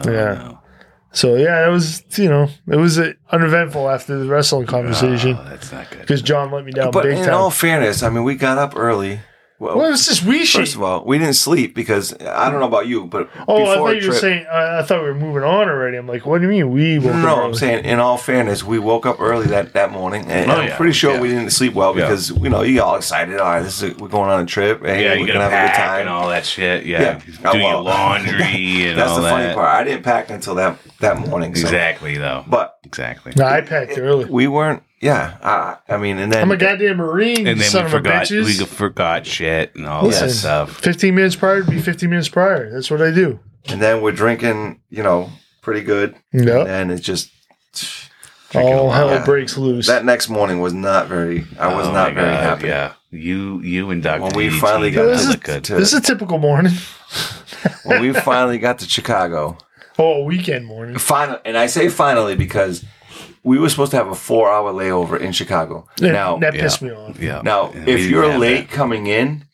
[0.04, 0.34] there.
[0.34, 0.34] yeah.
[0.42, 0.60] no.
[1.15, 5.45] So yeah, it was you know it was uh, uneventful after the wrestling conversation Oh,
[5.49, 6.01] that's not good.
[6.01, 7.34] because John let me down But big in time.
[7.34, 9.21] all fairness, I mean, we got up early.
[9.58, 10.60] Well, well, it's just we shit.
[10.62, 13.76] first of all, we didn't sleep because I don't know about you, but Oh, I
[13.76, 14.46] thought a you were saying.
[14.52, 15.96] I, I thought we were moving on already.
[15.96, 17.00] I'm like, what do you mean we?
[17.00, 20.26] woke up No, I'm saying in all fairness, we woke up early that, that morning,
[20.30, 21.22] and Oh, I'm yeah, pretty sure yeah.
[21.22, 22.02] we didn't sleep well Yeah.
[22.04, 23.38] because you know you all excited.
[23.39, 24.82] All right, this is we're going on a trip.
[24.84, 26.00] Hey, yeah, we're gonna have a good time.
[26.02, 26.86] and all that shit.
[26.86, 27.20] Yeah, Yeah.
[27.20, 27.84] do Oh, your well.
[27.84, 29.56] laundry and That's all the funny that.
[29.56, 29.70] part.
[29.70, 31.56] I didn't pack until that that morning.
[31.56, 31.62] So.
[31.62, 32.44] Exactly, though.
[32.46, 33.34] But Exactly.
[33.36, 34.26] No, I packed early.
[34.26, 34.82] we weren't.
[35.02, 37.46] Yeah, I, I mean, and then I'm a goddamn marine.
[37.46, 38.30] And then son we forgot.
[38.32, 38.66] We bitches.
[38.68, 40.80] forgot shit and all Listen, that stuff.
[40.80, 42.72] 15 minutes prior to be 15 minutes prior.
[42.72, 43.40] That's what I do.
[43.68, 44.80] and then we're drinking.
[44.90, 45.30] You know,
[45.62, 46.16] pretty good.
[46.32, 46.68] Yep.
[46.68, 47.30] And it's just
[48.56, 49.26] All hell Yeah.
[49.26, 49.88] breaks loose.
[49.88, 51.46] that next morning was not very.
[51.60, 52.68] I was Oh not very God, happy.
[52.68, 54.24] Yeah, you, you and Doctor.
[54.24, 55.64] When we DDT finally got got This to is- look good.
[55.66, 56.72] to- this is a typical morning.
[57.84, 59.58] When we finally got to Chicago,
[59.98, 60.98] Oh, weekend morning.
[60.98, 62.84] final, and I say finally because
[63.44, 65.88] we were supposed to have a four-hour layover in Chicago.
[65.98, 66.62] That, now, that yeah.
[66.62, 67.20] pissed me off.
[67.20, 67.42] Yeah.
[67.44, 68.76] now, And we if you're late that.
[68.76, 69.46] coming in,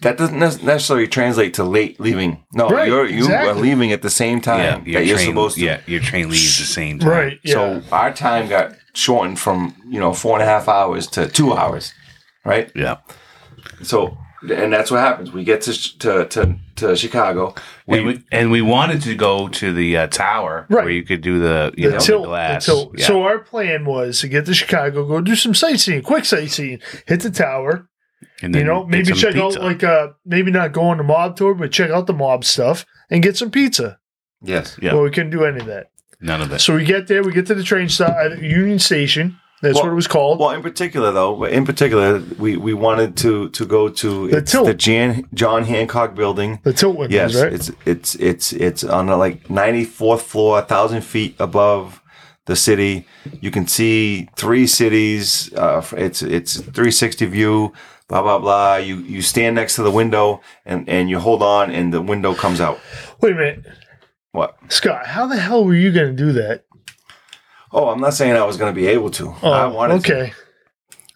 [0.00, 2.44] that doesn't necessarily translate to late leaving.
[2.54, 3.50] No, Right, you're you exactly.
[3.50, 5.64] are leaving at the same time yeah, that your you're train, supposed to.
[5.64, 7.08] Yeah, your train leaves the same time.
[7.10, 7.40] Right.
[7.42, 7.52] Yeah.
[7.54, 11.52] So our time got shortened from you know four and a half hours to two
[11.52, 11.92] hours,
[12.44, 12.70] right?
[12.76, 12.98] Yeah.
[13.82, 15.32] So and that's what happens.
[15.32, 17.54] We get to to to, to Chicago.
[17.88, 20.84] and, we, and we wanted to go to the uh, tower Right.
[20.84, 22.66] where you could do the you the know tilt, the glass.
[22.66, 22.90] the.
[22.96, 23.06] Yeah.
[23.06, 27.20] So our plan was to get to Chicago, go do some sightseeing, quick sightseeing, hit
[27.20, 27.88] the tower.
[28.42, 29.42] and You know, maybe check pizza.
[29.60, 32.44] out like uh maybe not go on the mob tour, but check out the mob
[32.44, 33.98] stuff and get some pizza.
[34.42, 34.76] Yes.
[34.80, 34.94] Yeah.
[34.94, 35.90] Well, we couldn't do any of that.
[36.20, 36.60] none of it.
[36.60, 39.36] So we get there, we get to the train stop Union Station.
[39.60, 40.38] That's Well- what it was called.
[40.38, 44.66] Well, in particular, though, in particular, we, we wanted to to go to The tilt.
[44.66, 46.60] the Jan, John Hancock Building.
[46.62, 47.52] the tilt windows, Yes, right?
[47.52, 52.00] it's it's it's it's on the like ninety fourth floor, a thousand feet above
[52.46, 53.04] the city.
[53.40, 55.52] You can see three cities.
[55.54, 57.72] Uh, it's it's 360 view.
[58.08, 58.76] Blah blah blah.
[58.76, 62.32] You you stand next to the window and and you hold on, and the window
[62.34, 62.78] comes out.
[63.20, 63.64] Wait a minute,
[64.32, 64.56] What?
[64.68, 65.06] Scott.
[65.06, 66.64] How the hell were you going to do that?
[67.72, 69.34] Oh, I'm not saying I was going to be able to.
[69.42, 70.14] Oh, I wanted to.
[70.14, 70.32] okay.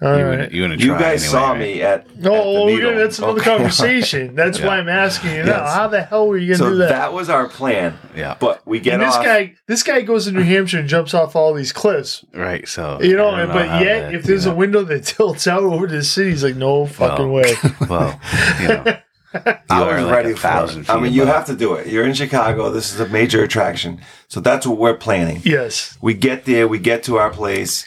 [0.02, 0.36] All You right.
[0.36, 1.60] gonna, you gonna You guys anyway, saw right?
[1.60, 2.18] me at.
[2.18, 3.50] No, at the oh, well, gonna, that's another Okay.
[3.56, 4.34] conversation.
[4.34, 5.62] That's why I'm asking you now.
[5.64, 5.74] Yes.
[5.74, 6.88] How the hell were you gonna So do that.
[6.88, 7.12] that?
[7.12, 7.96] was our plan.
[8.16, 8.36] Yeah.
[8.40, 9.24] But we get and this off.
[9.24, 12.24] guy, this guy goes to New Hampshire and jumps off all these cliffs.
[12.34, 12.66] Right.
[12.66, 15.46] So You know, I don't but yet, that- if there's you a window that tilts
[15.46, 17.54] out over to the city, he's like, no fucking Well, way.
[17.88, 18.20] well,
[18.60, 18.96] you know,
[19.34, 19.38] I
[19.78, 20.90] you was are like ready a for thousand it.
[20.90, 21.34] I feet mean, you above.
[21.36, 21.86] have to do it.
[21.86, 22.70] You're in Chicago.
[22.70, 24.00] This is a major attraction.
[24.28, 25.40] So that's what we're planning.
[25.44, 25.96] yes.
[26.00, 26.68] We get there.
[26.68, 27.86] We get to our place.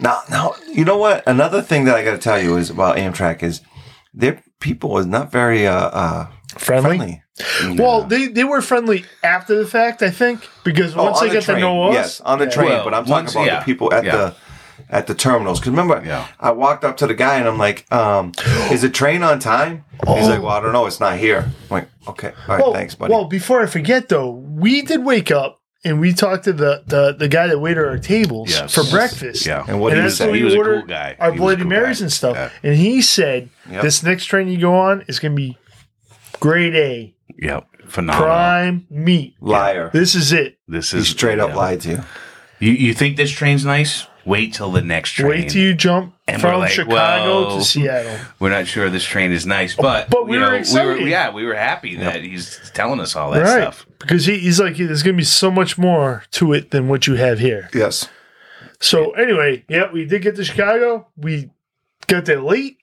[0.00, 1.22] Now, now, you know what?
[1.26, 3.60] Another thing that I got to tell you is about Amtrak is
[4.12, 6.26] their people is not very uh, uh,
[6.58, 7.22] Friendly?
[7.38, 7.82] friendly.
[7.82, 11.28] Well, they, they were friendly after the fact, I think, because Oh, once on they
[11.28, 11.60] the get to train.
[11.60, 11.94] know us.
[11.94, 12.50] Yes, on the Yeah.
[12.50, 12.68] train.
[12.70, 14.16] Well, but I'm talking once- about yeah, the people at yeah.
[14.16, 14.34] the
[14.90, 15.60] at the terminals.
[15.60, 16.26] Because remember, Yeah.
[16.40, 18.32] I walked up to the guy and I'm like, um,
[18.70, 20.86] "Is the train on time?" He's like, "Well, I don't know.
[20.86, 24.08] It's not here." I'm like, "Okay, all right, well, thanks, buddy." Well, before I forget,
[24.08, 27.84] though, we did wake up and we talked to the, the, the guy that waited
[27.84, 28.74] our tables Yes.
[28.74, 29.46] for breakfast.
[29.46, 29.64] Yeah.
[29.68, 30.32] and what and he you that's say?
[30.36, 31.16] He was a ordered cool guy.
[31.20, 32.04] Our He was a Bloody cool Marys guy.
[32.04, 32.36] and stuff.
[32.36, 32.50] Yeah.
[32.70, 33.82] And he said, Yep.
[33.82, 35.56] this next train you go on is going to be
[36.40, 37.66] grade A, Yep.
[37.86, 38.26] Phenomenal.
[38.26, 39.36] prime meat.
[39.40, 39.90] Liar.
[39.92, 40.58] This is it.
[40.66, 41.54] This He is straight up yeah.
[41.56, 42.02] lied to you.
[42.58, 44.06] You you think this train's nice?
[44.26, 45.28] Wait till the next train.
[45.30, 48.18] Wait till you jump And from like, Chicago well, to Seattle.
[48.40, 50.58] We're not sure this train is nice, oh, but But we you were know, we
[50.58, 51.02] excited.
[51.02, 53.62] were yeah, we were happy that he's telling us all that right.
[53.72, 53.86] stuff.
[54.00, 57.06] Because he, he's like, there's going to be so much more to it than what
[57.06, 57.70] you have here.
[57.72, 58.08] Yes.
[58.80, 61.06] So anyway, yeah, we did get to Chicago.
[61.16, 61.50] We
[62.08, 62.78] got there late.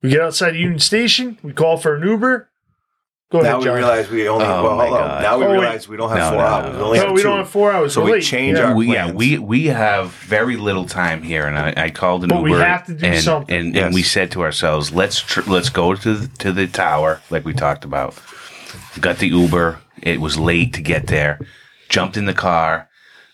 [0.00, 1.38] We get outside Union Station.
[1.42, 2.48] We call for an Uber.
[3.32, 3.74] Go Now ahead, we John.
[3.76, 4.44] realize we only.
[4.44, 5.08] Oh well, my hold on.
[5.08, 5.22] God.
[5.22, 5.54] Now we Oh, wait.
[5.58, 6.64] realize we don't have No, four no, hours.
[6.64, 7.28] no, We only no, have we two.
[7.28, 7.94] don't have four hours.
[7.94, 8.22] So We're we late.
[8.24, 8.64] change Yeah.
[8.66, 9.16] our- we, yeah, plans.
[9.16, 12.62] we we have very little time here, and I, I called an But we Uber.
[12.64, 13.56] have to do and, something.
[13.58, 13.94] and, Yes.
[13.94, 17.54] we said to ourselves, let's tr- let's go to the, to the tower, like we
[17.54, 18.14] talked about.
[19.00, 19.78] Got the Uber.
[20.02, 21.40] It was late to get there.
[21.88, 22.88] Jumped in the car.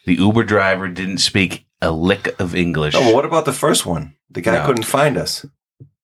[0.06, 2.94] The Uber driver didn't speak a lick of English.
[2.94, 4.14] Oh, well, what about the first one?
[4.30, 4.66] The guy No.
[4.66, 5.44] couldn't find us.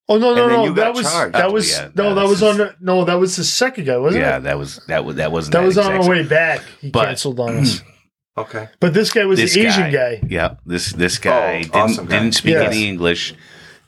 [0.06, 0.72] Oh no, no, no!
[0.74, 3.44] That was that was Yeah, no, that that was was on no, that was the
[3.44, 4.32] second guy, wasn't yeah, it?
[4.32, 6.60] Yeah, that was that was that wasn't That was on our way back.
[6.80, 7.80] He But- canceled on us.
[8.36, 8.68] Okay.
[8.80, 10.20] But this guy was this the Asian guy.
[10.28, 12.18] Yeah, this this guy Oh, didn't awesome guy.
[12.18, 12.66] didn't speak Yes.
[12.74, 13.32] any English,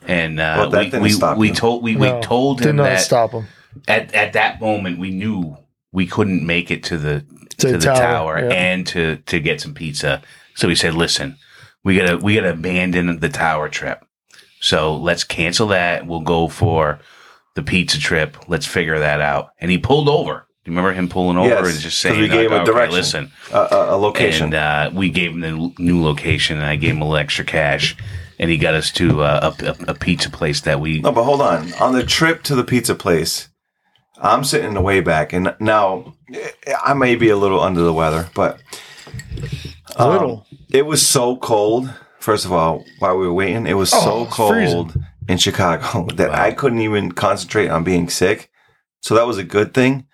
[0.07, 1.53] and uh, Well, that we didn't we, stop we you.
[1.53, 3.47] told we, No, we told him that stop him.
[3.89, 5.57] at at that moment we knew
[5.91, 7.25] we couldn't make it to the
[7.57, 8.53] To to, the the tower, tower, yeah.
[8.55, 10.21] and to to get some pizza.
[10.55, 11.35] So we said, listen,
[11.83, 14.05] we gotta we gotta abandon the tower trip.
[14.59, 16.07] So let's cancel that.
[16.07, 16.99] We'll go for
[17.55, 18.37] the pizza trip.
[18.47, 19.49] Let's figure that out.
[19.59, 20.47] And he pulled over.
[20.65, 22.69] Do you remember him pulling over Yes, and just saying, we gave like, him a
[22.69, 24.45] "Okay, direction." listen, Uh, a, a location.
[24.45, 27.45] and uh, we gave him the new location, and I gave him a little extra
[27.45, 27.95] cash,
[28.37, 30.99] and he got us to uh, a, a, a pizza place that we.
[30.99, 31.71] no, but hold on.
[31.75, 33.47] On the trip to the pizza place,
[34.21, 36.15] I'm sitting in the way back, and now
[36.83, 38.59] I may be a little under the weather, but
[39.95, 40.45] A um, little.
[40.69, 41.89] It was so cold.
[42.19, 45.05] First of all, while we were waiting, it was Oh, so cold freezing.
[45.27, 46.41] in Chicago that Wow.
[46.43, 48.49] I couldn't even concentrate on being sick.
[49.01, 50.05] So that was a good thing.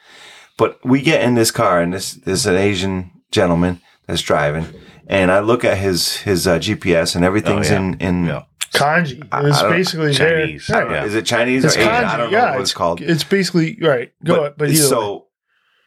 [0.57, 4.67] But we get in this car, and this, this is an Asian gentleman that's driving,
[5.07, 7.79] and I look at his his uh, GPS, and everything's Oh, yeah.
[7.79, 8.25] in in.
[8.25, 8.43] Yeah.
[8.73, 9.19] Kanji.
[9.21, 10.91] It I- was I don't- basically Chinese, there.
[10.91, 11.05] yeah.
[11.05, 11.91] Is it Chinese It's or Asian?
[11.91, 12.03] kanji.
[12.05, 13.01] I don't know yeah, what it's called.
[13.01, 14.11] It's basically right.
[14.23, 14.89] Go ahead, but either way.
[14.89, 15.27] so,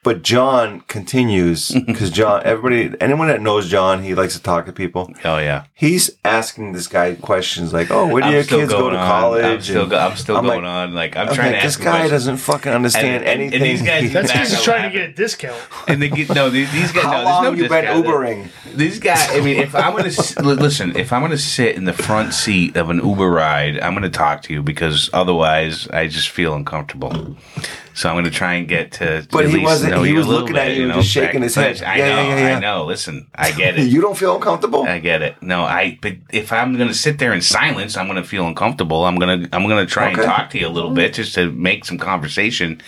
[0.06, 4.72] but John continues because John, everybody, anyone that knows John, he likes to talk to
[4.72, 5.12] people.
[5.24, 8.82] Oh yeah, He's asking this guy questions like, "Oh, where do I'm your kids go
[8.82, 9.06] going to on.
[9.06, 10.94] college?" I'm still, go, I'm still I'm going like- on.
[10.94, 12.10] Like I'm I'm trying like, to this ask guy questions.
[12.12, 13.62] doesn't fucking understand And- and- and anything.
[13.62, 15.60] these guys- That's because he's trying to get a discount.
[15.88, 17.02] And they get no these, these guys.
[17.04, 17.84] How no, long no you been.
[17.84, 18.48] Ubering?
[18.74, 19.28] These guys.
[19.30, 20.12] I mean, if I'm gonna
[20.54, 24.08] listen, if I'm gonna sit in the front seat of an Uber ride, I'm gonna
[24.10, 27.36] talk to you because otherwise, I just feel uncomfortable.
[27.96, 29.26] So I'm gonna try and get to.
[29.32, 30.90] But at he least wasn't- know he was a little looking at bit, you and
[30.92, 31.82] know, just shaking his head.
[31.82, 32.22] I Yeah, know.
[32.22, 32.56] yeah, yeah, yeah.
[32.56, 32.84] I know.
[32.84, 33.86] Listen, I get it.
[33.96, 34.82] You don't feel uncomfortable?
[34.84, 35.34] I get it.
[35.40, 35.98] No, I.
[36.02, 39.06] But if I'm going to sit there in silence, I'm going to feel uncomfortable.
[39.06, 39.56] I'm going to.
[39.56, 40.20] I'm going to try Okay.
[40.20, 42.82] and talk to you a little bit just to make some conversation.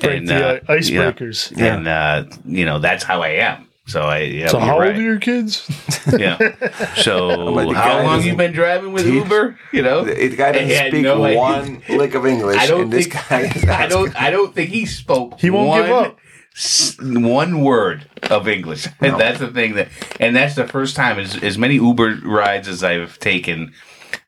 [0.00, 1.56] Break the uh, icebreakers.
[1.56, 3.68] Yeah, and uh, you know that's how I am.
[3.86, 4.18] So I.
[4.20, 4.88] Yeah, So how right.
[4.90, 5.68] old are your kids?
[6.16, 6.38] Yeah.
[6.96, 9.58] So like, how long you been driving with teach- Uber?
[9.72, 10.04] You know.
[10.04, 11.38] The the guy doesn't I speak no idea.
[11.38, 13.28] one lick of English, I don't and this think-
[13.64, 14.14] guy I don't.
[14.20, 15.40] I don't think he spoke.
[15.40, 16.18] He won't one, give up.
[16.56, 18.86] s- One word of English.
[19.00, 19.88] And that's the thing that,
[20.20, 21.18] and that's the first time.
[21.18, 23.72] As as many Uber rides as I've taken,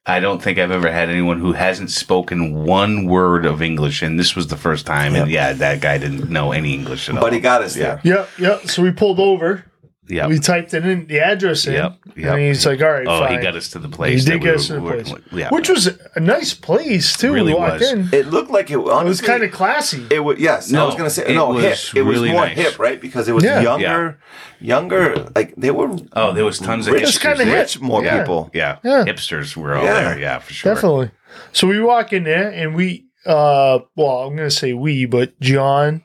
[0.04, 4.18] I don't think I've ever had anyone who hasn't spoken one word of English, and
[4.18, 5.14] this was the first time.
[5.14, 7.20] And yeah, that guy didn't know any English at all.
[7.20, 8.00] But he got us there.
[8.02, 8.58] yeah, yeah.
[8.66, 9.64] So we pulled over.
[10.08, 10.28] Yep.
[10.30, 12.32] We typed it in the address in, Yep, yep.
[12.34, 14.24] and he's like, "All right, Oh, fine." he got us to the place.
[14.24, 14.40] He place.
[14.40, 15.48] did get we us to the were- place, Yeah.
[15.50, 17.32] which was a nice place too.
[17.32, 17.92] Really we walked was.
[17.92, 18.08] in.
[18.12, 18.76] It looked like it.
[18.78, 20.04] Honestly, It was kind of classy.
[20.10, 20.70] It was yes.
[20.72, 21.50] No, I was gonna say it no.
[21.50, 21.96] was hip.
[21.96, 22.56] It was really more nice.
[22.56, 23.00] hip, right?
[23.00, 23.60] Because it was Yeah.
[23.60, 24.18] younger,
[24.60, 25.26] younger.
[25.36, 27.46] Like they were oh, there was tons of rich, kinda hipsters there.
[27.46, 27.58] hip.
[27.60, 28.18] rich more Yeah.
[28.18, 28.50] people.
[28.52, 28.76] Yeah.
[28.82, 29.04] Yeah.
[29.04, 29.94] hipsters were all Yeah.
[30.14, 30.18] there.
[30.18, 30.74] Yeah, for sure.
[30.74, 31.10] Definitely.
[31.52, 36.02] So we walk in there, and we, uh, well, I'm gonna say we, but John,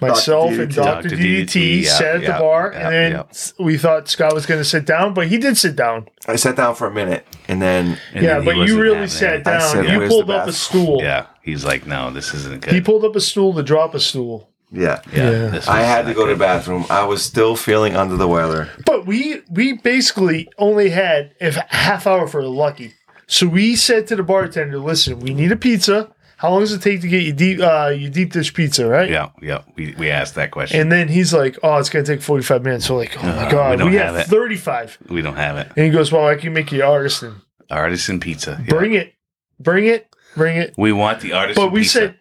[0.00, 1.16] myself, and Doctor Dr.
[1.16, 3.64] DDT DDT, yeah, sat at yeah, the bar, yeah, and then yeah.
[3.64, 6.08] we thought Scott was gonna sit down, but he did sit down.
[6.26, 9.44] I sat down for a minute, and then And yeah, then but you really sat
[9.44, 9.60] down.
[9.60, 11.00] said, you pulled the up a stool.
[11.02, 12.74] Yeah, he's like, no, this isn't good.
[12.74, 14.50] He pulled up a stool to drop a stool.
[14.70, 15.60] yeah, yeah, Yeah.
[15.66, 16.84] I had to not go to the bathroom.
[16.90, 18.68] I was still feeling under the weather.
[18.84, 22.92] But we we basically only had a half hour for the lucky.
[23.26, 26.14] So we said to the bartender, "Listen, we need a pizza.
[26.38, 29.10] How long does it take to get you deep uh, your deep dish pizza, right?"
[29.10, 29.62] Yeah, yeah.
[29.76, 30.80] We, we asked that question.
[30.80, 33.42] And then he's like, "Oh, it's gonna take forty five minutes." So like, "Oh my
[33.42, 34.26] Uh, we god, don't we, have have it.
[34.30, 34.96] thirty five.
[35.08, 35.68] we don't have it.
[35.76, 37.42] And he goes, "Well, I can make you artisan.
[37.70, 38.58] Artisan pizza.
[38.66, 38.70] Yeah.
[38.70, 39.14] Bring it,
[39.60, 41.66] bring it, bring it." We want the artisan pizza.
[41.66, 41.98] But we pizza.
[41.98, 42.18] said,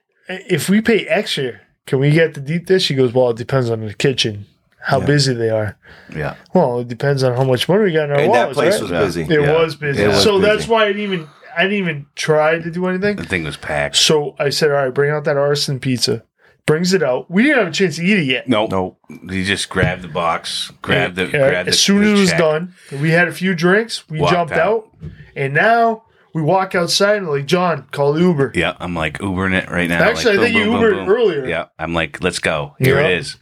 [0.49, 2.88] if we pay extra, can we get the deep dish?
[2.88, 4.45] He goes, "Well, it depends on the kitchen,
[4.80, 5.77] how busy they are."
[6.15, 6.36] yeah.
[6.56, 8.73] Well, it depends on how much money we got in our And that wallets, place
[8.91, 9.03] right?
[9.03, 9.21] was busy.
[9.34, 9.53] It Yeah.
[9.62, 10.01] was busy.
[10.03, 10.49] It was so busy.
[10.51, 11.27] that's why it even
[11.58, 13.15] I didn't even try to do anything.
[13.17, 13.96] The thing was packed.
[13.98, 16.24] So I said, "All right, bring out that artisan pizza."
[16.65, 17.32] Brings it out.
[17.32, 18.50] We didn't have a chance to eat it yet.
[18.50, 18.98] No, No,
[19.32, 22.30] He just grabbed the box, grabbed the, Yeah, grabbed the as soon as it was
[22.32, 22.39] check.
[22.39, 24.04] done, we had a few drinks.
[24.10, 24.60] We Walked jumped out.
[25.04, 25.10] out.
[25.34, 28.52] and now we walk outside and like John call Uber.
[28.54, 30.04] Yeah, I'm like Ubering it right now.
[30.04, 31.46] Actually, like, I think you Ubered earlier.
[31.48, 32.76] Yeah, I'm like, let's go.
[32.80, 33.08] Here Yeah.
[33.08, 33.38] it is.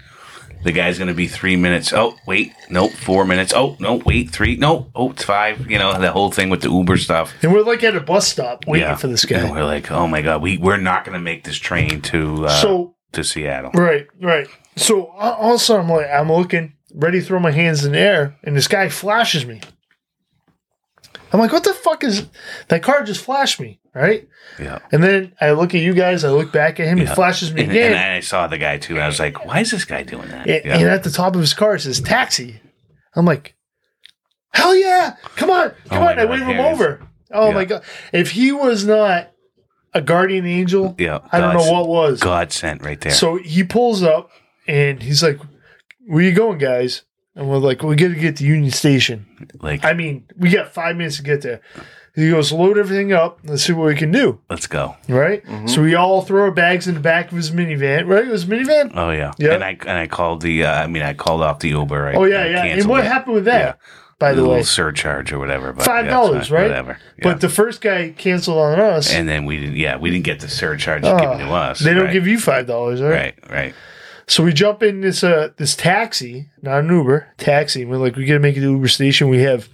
[0.65, 1.93] The guy's gonna be three minutes.
[1.93, 3.54] Oh, wait, nope, four minutes.
[3.56, 4.56] Oh, no, wait, three.
[4.56, 5.69] No, oh, it's five.
[5.69, 7.36] You know the whole thing with the Uber stuff.
[7.43, 9.41] And we're like at a bus stop waiting yeah, for this guy.
[9.41, 12.62] And we're like, oh my god, we we're not gonna make this train to uh,
[12.62, 13.69] so to Seattle.
[13.75, 14.47] right, right.
[14.75, 17.91] So all of a sudden I'm like, I'm looking, ready to throw my hands in
[17.91, 19.62] the air, and this guy flashes me.
[21.36, 22.28] I'm like, what the fuck is
[22.69, 24.26] that car just flashed me, right?
[24.58, 24.80] Yeah.
[24.93, 27.63] And then I look at you guys, I look back at him, he flashes me
[27.63, 27.91] And, again.
[27.91, 29.00] and I saw the guy too.
[29.02, 30.48] I was like, why is this guy doing that?
[30.48, 30.78] And, Yeah.
[30.78, 32.62] and at the top of his car it says taxi.
[33.15, 33.56] I'm like,
[34.54, 35.17] hell yeah!
[35.36, 36.19] Come on, oh come Oh on!
[36.19, 36.74] I wave him here it is.
[36.74, 37.08] over.
[37.32, 37.54] Oh Yeah.
[37.54, 37.84] my god!
[38.13, 39.32] If he was not
[39.93, 42.19] a guardian angel, yeah, I don't know what was.
[42.19, 43.12] God sent right there.
[43.13, 44.30] So he pulls up
[44.67, 45.39] and he's like,
[46.08, 47.04] "Where you going, guys?"
[47.36, 49.26] And we're like, "We got to get to Union Station."
[49.62, 51.62] like, I mean, we got five minutes to get there.
[52.15, 53.39] He goes, "Load everything up.
[53.43, 54.95] Let's see what we can do." let's go.
[55.10, 55.43] Right.
[55.45, 55.67] Mm-hmm.
[55.67, 58.08] So we all throw our bags in the back of his minivan.
[58.08, 58.26] Right?
[58.26, 58.91] It was a minivan.
[58.95, 59.34] Oh yeah.
[59.38, 59.54] Yeah.
[59.54, 60.63] And I and I called the.
[60.65, 62.08] Uh, I mean, I called off the Uber.
[62.08, 62.63] I, Oh yeah, I yeah.
[62.63, 63.08] And what it.
[63.08, 63.60] happened with that?
[63.60, 63.74] Yeah.
[64.17, 65.74] By the little way, surcharge or whatever.
[65.74, 66.67] But Five dollars, it's fine, right?
[66.69, 67.00] Whatever.
[67.17, 67.24] Yeah.
[67.24, 69.12] But the first guy canceled on us.
[69.12, 69.76] and then we didn't.
[69.76, 71.80] Yeah, we didn't get the surcharge Oh, given to us.
[71.80, 72.13] They don't right?
[72.13, 73.12] give you five dollars, right?
[73.12, 73.52] Right.
[73.52, 73.74] Right.
[74.27, 77.83] So we jump in this uh this taxi, not an Uber, taxi.
[77.83, 79.29] And we're like, we gotta make it to the Uber station.
[79.29, 79.69] We have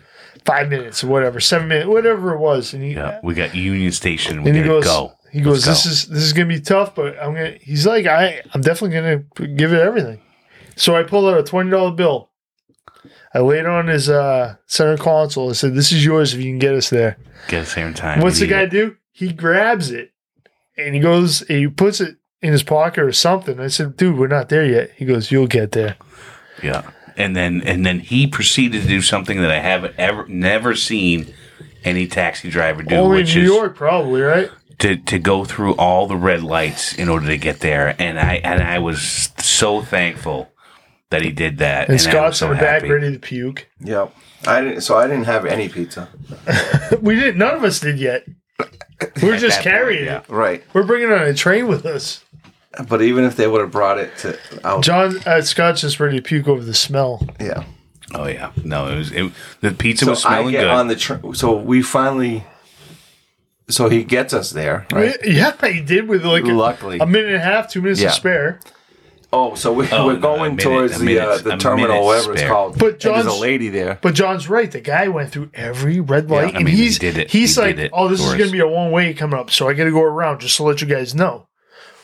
[0.45, 2.73] five minutes or whatever, seven minutes, whatever it was.
[2.73, 3.19] And he Yeah.
[3.23, 4.43] We got Union Station.
[4.43, 5.13] We and he goes, go.
[5.31, 5.91] he goes, Let's this go.
[5.91, 7.57] is this is gonna be tough, but I'm gonna.
[7.61, 10.21] He's like, I I'm definitely gonna give it everything.
[10.75, 12.29] So I pulled out a twenty dollar bill.
[13.33, 15.49] I laid it on his uh, center console.
[15.49, 17.93] I said, "This is yours if you can get us there." Get us here in
[17.93, 18.19] time.
[18.19, 18.71] What's the guy it.
[18.71, 18.97] do?
[19.11, 20.11] He grabs it
[20.77, 23.59] and he goes, and he puts it in his pocket or something.
[23.59, 24.91] I said, dude, we're not there yet.
[24.95, 25.97] He goes, you'll get there.
[26.63, 26.89] Yeah.
[27.17, 31.33] And then and then he proceeded to do something that I haven't ever never seen
[31.83, 34.49] any taxi driver do, Only in which New is York, probably, right?
[34.81, 37.95] to to go through all the red lights in order to get there.
[37.99, 40.51] And I and I was so thankful
[41.11, 41.83] that he did that.
[41.83, 43.67] And I was Scott's so in the back ready to puke.
[43.79, 44.15] Yep.
[44.47, 44.81] I didn't.
[44.81, 46.09] So I didn't have any pizza.
[47.01, 48.25] we didn't, none of us did yet.
[49.21, 50.19] We're just that point, carrying yeah.
[50.19, 50.29] it.
[50.29, 50.63] Right.
[50.73, 52.23] We're bringing it on a train with us.
[52.87, 56.17] But even if they would have brought it to out, John, uh, Scott's just ready
[56.17, 57.25] to puke over the smell.
[57.39, 57.65] yeah.
[58.13, 58.51] Oh yeah.
[58.63, 59.31] No, it was it,
[59.61, 60.69] the pizza So was I smelling get good.
[60.69, 61.33] on the train.
[61.33, 62.43] So we finally.
[63.69, 65.15] So he gets us there, right?
[65.25, 66.99] Yeah, he did with like a, Luckily.
[66.99, 68.09] a minute and a half, two minutes Yeah.
[68.09, 68.59] to spare.
[69.33, 71.53] Oh, so we, Oh, we're no, a going minute- towards a the minute- uh, the
[71.53, 72.51] a terminal, minute whatever it's spare.
[72.51, 72.77] called.
[72.77, 73.97] But And there's a John's- lady there.
[74.01, 74.69] But John's right.
[74.69, 77.31] The guy went through every red light, I and mean, he he's did it.
[77.31, 79.13] he's He like, did it "Oh, this is for going to be a one way
[79.13, 81.47] coming up, so I got to go around just to let you guys know."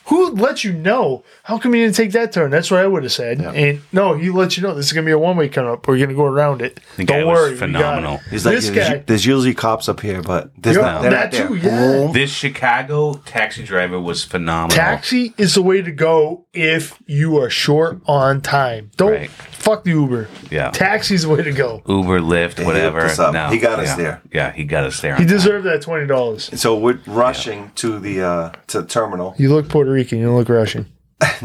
[0.08, 1.24] Who let you know?
[1.44, 2.50] How come you didn't take that turn?
[2.50, 3.42] That's what I would have said.
[3.42, 5.72] And no, he let you know this is going to be a one way coming
[5.72, 5.88] up.
[5.88, 6.80] We're going to go around it.
[6.96, 8.18] The guy Don't was worry, we phenomenal.
[8.30, 11.02] He's like, this there's, guy- there's usually cops up here, but there's Yeah, not.
[11.04, 12.10] That too, yeah.
[12.14, 14.76] This Chicago taxi driver was phenomenal.
[14.76, 18.92] Taxi is the way to go if you are short on time.
[18.98, 19.30] Don't Right.
[19.30, 20.28] fuck the Uber.
[20.50, 20.72] Yeah.
[20.72, 21.82] Taxi's the way to go.
[21.88, 23.02] Uber, Lyft, whatever.
[23.02, 23.34] hooked us up.
[23.34, 23.96] No, He got us yeah.
[23.96, 24.22] there.
[24.34, 25.16] Yeah, he got us there.
[25.16, 25.36] He on time.
[25.38, 26.50] deserved that twenty dollars.
[26.60, 29.36] So we're rushing to the uh, to the terminal.
[29.38, 30.20] You look Puerto Rican.
[30.20, 30.86] You don't look Russian.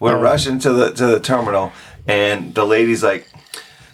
[0.00, 0.20] We're um, Oh.
[0.20, 1.72] rushing to the to the terminal,
[2.06, 3.26] and the lady's like,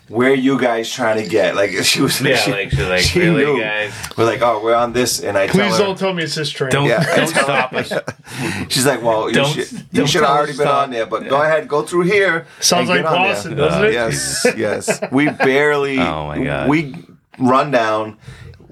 [0.09, 1.55] where you guys trying to get?
[1.55, 3.61] Like she was, Yeah, she, like, she's like, she really, knew.
[3.61, 3.92] guys?
[4.18, 6.50] We're like, oh, we're on this, and I Please tell don't tell me it's this
[6.50, 6.70] train.
[6.72, 7.05] Don't, Yeah.
[7.16, 7.92] don't stop us.
[8.68, 11.40] She's like, well, you Don't- should, you should have already been on there, but go
[11.40, 12.46] ahead, go through here.
[12.61, 13.32] Sounds like on there.
[13.34, 13.92] Boston, doesn't it?
[13.92, 15.00] Yes, yes.
[15.12, 15.98] We barely.
[16.00, 16.68] Oh, my God.
[16.68, 16.96] We
[17.38, 18.18] run down.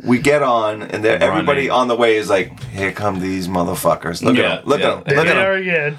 [0.05, 1.71] We get on, and then everybody Running.
[1.71, 4.23] on the way is like, "Here come these motherfuckers!
[4.23, 4.69] Look Yeah, at them!
[4.69, 4.87] Look yeah.
[4.99, 5.17] at them!
[5.17, 5.99] Look at they are them!" again.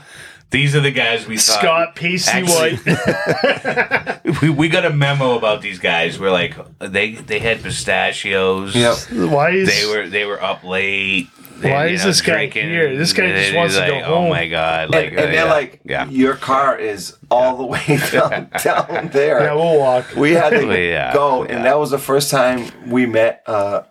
[0.50, 1.60] These are the guys we thought.
[1.62, 4.18] Scott Pacey Actually- White.
[4.42, 6.20] We, we got a memo about these guys.
[6.20, 8.76] We're like, they they had pistachios.
[8.76, 8.98] Yep.
[9.30, 11.30] Why is They were they were up late.
[11.60, 12.98] They, Why you is know, this guy here?
[12.98, 14.26] This guy just He's wants to go like, home.
[14.26, 14.90] Oh my god!
[14.90, 16.10] Like, and, and they're yeah, like, yeah.
[16.10, 20.16] "Your car is all the way down, down there." Yeah, we'll walk.
[20.16, 21.56] we had to yeah, go, yeah.
[21.56, 23.84] and that was the first time we met uh,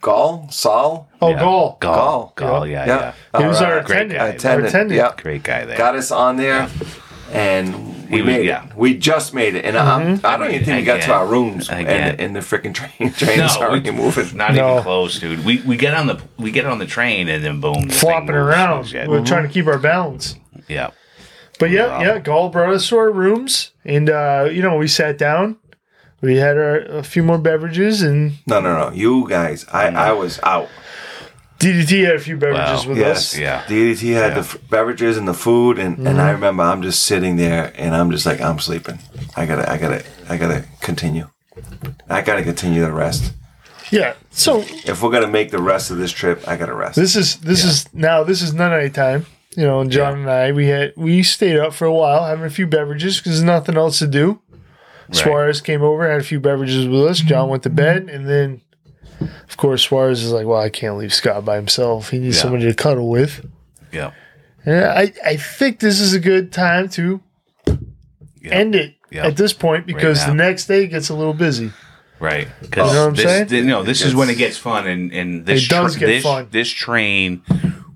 [0.00, 1.38] Gall, Saul, Oh, Yeah.
[1.40, 1.76] goal.
[1.80, 2.32] Gall, Gall.
[2.34, 3.40] Gall, yeah, yeah.
[3.40, 3.84] He was All our right.
[3.84, 4.18] Great attendant.
[4.18, 4.24] guy.
[4.24, 4.98] Our Attendant, attendant.
[4.98, 5.22] yeah.
[5.22, 5.78] Great guy there.
[5.78, 6.68] got us on there,
[7.32, 8.64] and we He was- made yeah.
[8.64, 8.70] it.
[8.76, 11.68] We just made it, and I'm, I don't even think we got to our rooms,
[11.68, 11.86] Again.
[11.86, 14.36] and, and the freaking train train's already we- moving.
[14.36, 14.72] Not No.
[14.72, 15.44] even close, dude.
[15.44, 18.26] We we get on the we get on the train and then boom, the Flopping
[18.34, 18.36] moves.
[18.48, 18.92] around.
[18.92, 19.06] Yeah.
[19.06, 20.34] We're trying to keep our balance.
[20.68, 20.90] yeah.
[21.60, 22.00] But yeah, Wow.
[22.02, 25.58] yeah, Gall brought us to our rooms, and uh, you know, we sat down.
[26.22, 28.94] We had our, a few more beverages, and No, no, no.
[28.94, 30.68] You guys, I, I was out.
[31.58, 32.88] DDT had a few beverages Wow.
[32.90, 33.38] with Yes, us.
[33.38, 33.62] Yeah.
[33.64, 36.20] DDT had the f- beverages and the food, and, and Mm-hmm.
[36.20, 38.98] I remember I'm just sitting there, and I'm just like, I'm sleeping.
[39.36, 41.28] I gotta, I gotta, I gotta continue.
[42.08, 43.32] I gotta continue the rest.
[43.90, 44.14] Yeah.
[44.30, 46.96] So If we're gonna make the rest of this trip, I gotta rest.
[46.96, 49.26] this is this is now this is none night time.
[49.54, 52.46] You know, and John and I we had we stayed up for a while having
[52.46, 54.40] a few beverages because there's nothing else to do.
[55.12, 57.20] Suarez came over, had a few beverages with us.
[57.20, 57.76] John went to mm-hmm.
[57.76, 58.60] bed, and then,
[59.20, 62.10] of course, Suarez is like, "Well, I can't leave Scott by himself.
[62.10, 62.42] He needs Yeah.
[62.42, 63.46] somebody to cuddle with."
[63.92, 64.12] Yeah.
[64.64, 67.20] And I, I think this is a good time to
[68.44, 70.28] end it at this point because now.
[70.28, 71.72] the next day gets a little busy.
[72.18, 72.48] Right.
[72.60, 73.46] Because You know what I'm this, saying?
[73.48, 76.22] th- no, this is when it gets fun, and and this It does get this,
[76.22, 76.48] fun.
[76.50, 77.42] This train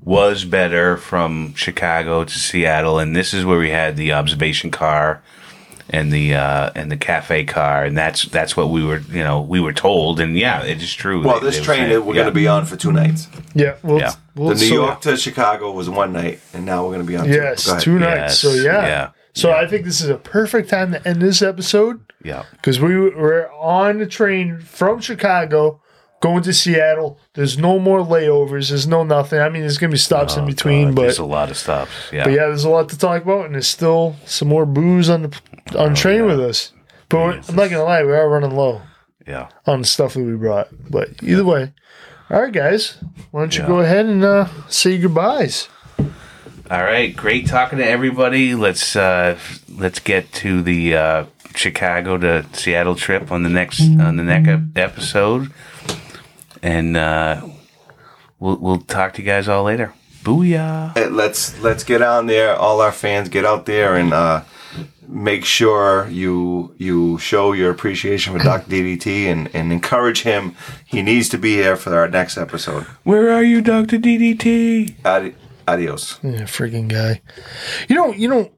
[0.02, 5.22] was better from Chicago to Seattle, and this is where we had the observation car
[5.90, 9.40] and the uh, and the cafe car, and that's that's what we were you know
[9.40, 11.22] we were told, and yeah, it is true.
[11.22, 12.22] well, They- this they train saying- that we're yeah.
[12.22, 13.28] gonna be on for two nights.
[13.54, 14.12] Yeah, we'll, Yeah.
[14.34, 17.16] we'll The New so- York to Chicago was one night, and now we're gonna be
[17.16, 17.28] on.
[17.28, 17.78] Yes, two.
[17.80, 18.38] Two nights.
[18.38, 22.00] So yeah, yeah, so I think this is a perfect time to end this episode
[22.22, 22.42] Yeah.
[22.52, 25.80] because we were on the train from Chicago
[26.20, 27.18] going to Seattle.
[27.34, 28.70] There's no more layovers.
[28.70, 29.38] There's no nothing.
[29.38, 31.56] I mean, there's gonna be stops in Oh, between, God, but there's a lot of
[31.56, 31.90] stops.
[32.12, 32.24] Yeah.
[32.24, 35.22] But yeah, there's a lot to talk about, and there's still some more booze on
[35.22, 35.40] the
[35.78, 36.72] on the train with us.
[37.08, 38.82] But I'm not gonna lie, we are running low
[39.26, 39.48] yeah.
[39.66, 40.68] on the stuff that we brought.
[40.90, 41.72] But either way,
[42.30, 42.98] all right, guys,
[43.30, 43.68] why don't you Yeah.
[43.68, 45.68] go ahead and uh, say goodbyes?
[46.68, 48.56] All right, great talking to everybody.
[48.56, 49.38] Let's uh,
[49.68, 54.76] let's get to the uh, Chicago to Seattle trip on the next on the next
[54.76, 55.52] episode,
[56.62, 57.46] and uh,
[58.38, 59.92] we'll we'll talk to you guys all later.
[60.22, 61.12] Booyah!
[61.12, 62.56] Let's let's get on there.
[62.56, 64.42] All our fans get out there and uh,
[65.08, 68.70] make sure you you show your appreciation for Dr.
[68.70, 70.56] DDT and, and encourage him.
[70.84, 72.84] He needs to be here for our next episode.
[73.04, 74.96] Where are you, Doctor DDT?
[75.04, 75.34] Adi-
[75.68, 76.18] adios.
[76.22, 77.22] Yeah, freaking guy.
[77.88, 78.50] You know, you know,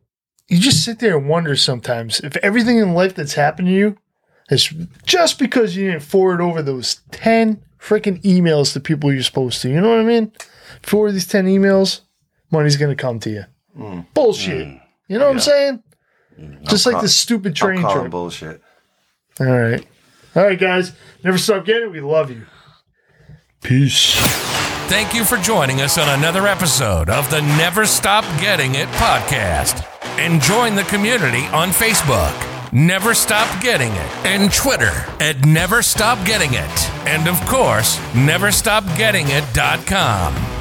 [0.49, 3.99] you just sit there and wonder sometimes if everything in life that's happened to you
[4.51, 4.73] is
[5.05, 9.69] just because you didn't forward over those ten freaking emails to people you're supposed to.
[9.69, 10.33] You know what I mean?
[10.83, 12.01] Forward these ten emails,
[12.51, 13.45] money's gonna come to you.
[13.79, 14.07] Mm.
[14.15, 14.67] Bullshit.
[14.69, 14.81] Mm.
[15.09, 15.83] You know what I'm saying?
[16.39, 16.63] Mm.
[16.69, 18.11] Just like call- this stupid I'm train trip.
[18.11, 18.61] bullshit.
[19.41, 19.85] All right.
[20.35, 20.93] All right, guys.
[21.25, 21.93] Never stop getting it.
[21.93, 22.47] We love you.
[23.63, 24.15] Peace.
[24.89, 29.85] Thank you for joining us on another episode of the Never Stop Getting It podcast.
[30.19, 32.33] And join the community on Facebook,
[32.73, 36.91] Never Stop Getting It, and Twitter at Never Stop Getting It.
[37.07, 40.58] And of course, NeverStopGettingIt.com.